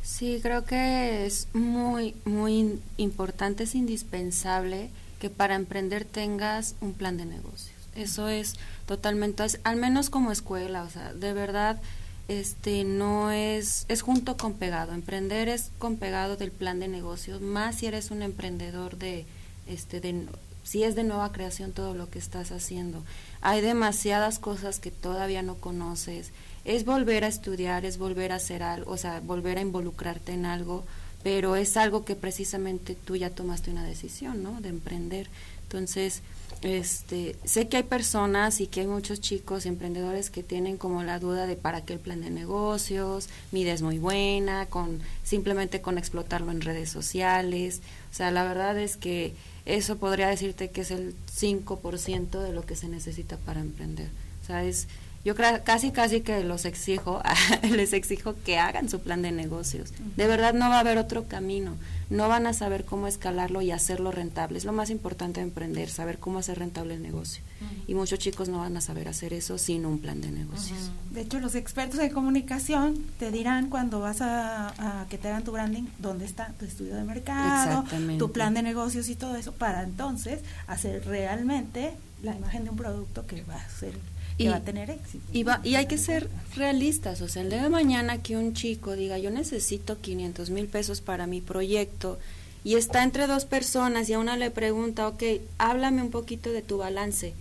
[0.03, 4.91] Sí, creo que es muy, muy importante, es indispensable
[5.21, 7.77] que para emprender tengas un plan de negocios.
[7.95, 8.55] Eso es
[8.87, 11.81] totalmente, al menos como escuela, o sea, de verdad
[12.29, 17.41] este no es es junto con pegado emprender es con pegado del plan de negocios
[17.41, 19.25] más si eres un emprendedor de
[19.67, 20.27] este de
[20.69, 23.03] si es de nueva creación todo lo que estás haciendo.
[23.41, 26.31] Hay demasiadas cosas que todavía no conoces.
[26.67, 30.45] Es volver a estudiar, es volver a hacer algo, o sea, volver a involucrarte en
[30.45, 30.85] algo,
[31.23, 34.61] pero es algo que precisamente tú ya tomaste una decisión, ¿no?
[34.61, 35.31] De emprender.
[35.63, 36.21] Entonces,
[36.63, 41.19] este, sé que hay personas y que hay muchos chicos emprendedores que tienen como la
[41.19, 45.81] duda de para qué el plan de negocios, mi idea es muy buena, con simplemente
[45.81, 47.81] con explotarlo en redes sociales.
[48.11, 49.35] O sea, la verdad es que
[49.67, 54.09] eso podría decirte que es el 5% de lo que se necesita para emprender.
[54.43, 54.89] O sea, es
[55.29, 57.21] yo casi casi que los exijo,
[57.71, 59.93] les exijo que hagan su plan de negocios.
[60.17, 61.77] De verdad no va a haber otro camino.
[62.09, 64.57] No van a saber cómo escalarlo y hacerlo rentable.
[64.57, 67.43] Es lo más importante de emprender, saber cómo hacer rentable el negocio.
[67.87, 70.91] Y muchos chicos no van a saber hacer eso sin un plan de negocios.
[71.11, 75.53] De hecho, los expertos en comunicación te dirán cuando vas a, que te hagan tu
[75.53, 77.85] branding, dónde está tu estudio de mercado,
[78.19, 82.77] tu plan de negocios y todo eso, para entonces hacer realmente la imagen de un
[82.77, 83.93] producto que va a ser
[84.39, 85.25] y, va a tener éxito.
[85.33, 88.55] Y, va, y hay que ser realistas, o sea, el día de mañana que un
[88.55, 92.19] chico diga, yo necesito 500 mil pesos para mi proyecto,
[92.65, 95.23] y está entre dos personas y a una le pregunta, ok,
[95.59, 97.35] háblame un poquito de tu balance.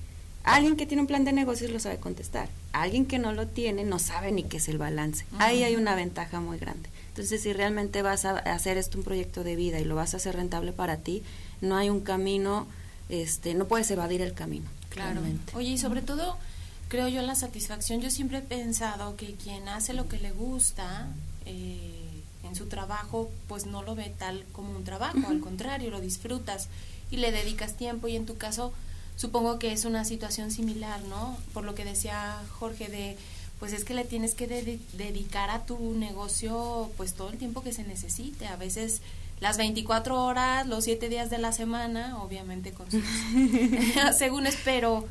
[0.43, 2.47] Alguien que tiene un plan de negocios lo sabe contestar.
[2.71, 5.25] Alguien que no lo tiene no sabe ni qué es el balance.
[5.39, 6.89] Ahí hay una ventaja muy grande.
[7.09, 10.17] Entonces, si realmente vas a hacer esto un proyecto de vida y lo vas a
[10.17, 11.23] hacer rentable para ti,
[11.59, 12.67] no hay un camino,
[13.09, 14.69] este, no puedes evadir el camino.
[14.89, 15.19] Claro.
[15.53, 16.37] Oye, y sobre todo,
[16.87, 18.01] creo yo en la satisfacción.
[18.01, 21.07] Yo siempre he pensado que quien hace lo que le gusta
[21.45, 26.01] eh, en su trabajo, pues no lo ve tal como un trabajo, al contrario, lo
[26.01, 26.69] disfrutas
[27.11, 28.73] y le dedicas tiempo y en tu caso
[29.15, 31.37] supongo que es una situación similar, ¿no?
[31.53, 33.17] Por lo que decía Jorge de
[33.59, 34.45] pues es que le tienes que
[34.93, 38.45] dedicar a tu negocio pues todo el tiempo que se necesite.
[38.45, 39.01] A veces
[39.39, 43.01] las 24 horas, los 7 días de la semana, obviamente con sus
[44.17, 45.07] según espero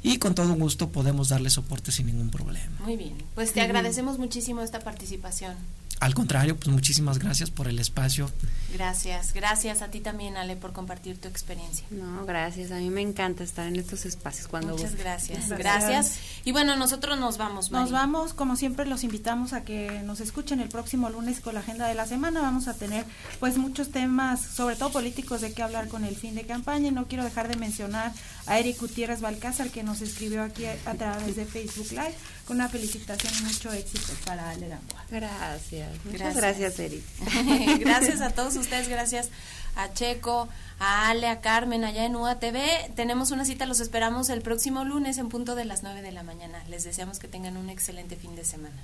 [0.02, 2.80] y con todo gusto podemos darle soporte sin ningún problema.
[2.84, 5.54] Muy bien, pues te agradecemos muchísimo esta participación.
[6.00, 8.30] Al contrario, pues muchísimas gracias por el espacio.
[8.72, 11.86] Gracias, gracias a ti también, Ale, por compartir tu experiencia.
[11.90, 15.48] No, gracias, a mí me encanta estar en estos espacios cuando Muchas gracias.
[15.48, 17.70] gracias, Y bueno, nosotros nos vamos.
[17.70, 21.60] Nos vamos, como siempre los invitamos a que nos escuchen el próximo lunes con la
[21.60, 22.40] agenda de la semana.
[22.42, 23.04] Vamos a tener
[23.40, 26.88] pues muchos temas, sobre todo políticos, de qué hablar con el fin de campaña.
[26.88, 28.12] Y no quiero dejar de mencionar
[28.46, 32.14] a Eric Gutiérrez Balcázar, que nos escribió aquí a través de Facebook Live,
[32.50, 35.04] una felicitación y mucho éxito para Ale Gamboa.
[35.10, 36.04] Gracias.
[36.04, 37.02] Muchas gracias, Eric.
[37.80, 39.30] gracias a todos ustedes, gracias
[39.76, 40.48] a Checo,
[40.80, 42.94] a Ale, a Carmen, allá en UATV.
[42.94, 46.22] Tenemos una cita, los esperamos el próximo lunes en punto de las 9 de la
[46.22, 46.62] mañana.
[46.68, 48.76] Les deseamos que tengan un excelente fin de semana.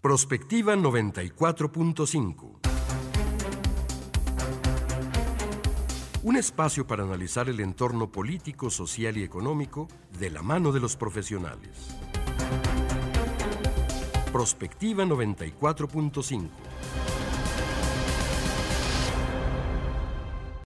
[0.00, 2.62] Prospectiva 94.5
[6.24, 9.86] Un espacio para analizar el entorno político, social y económico
[10.18, 12.01] de la mano de los profesionales.
[14.30, 16.48] Prospectiva 94.5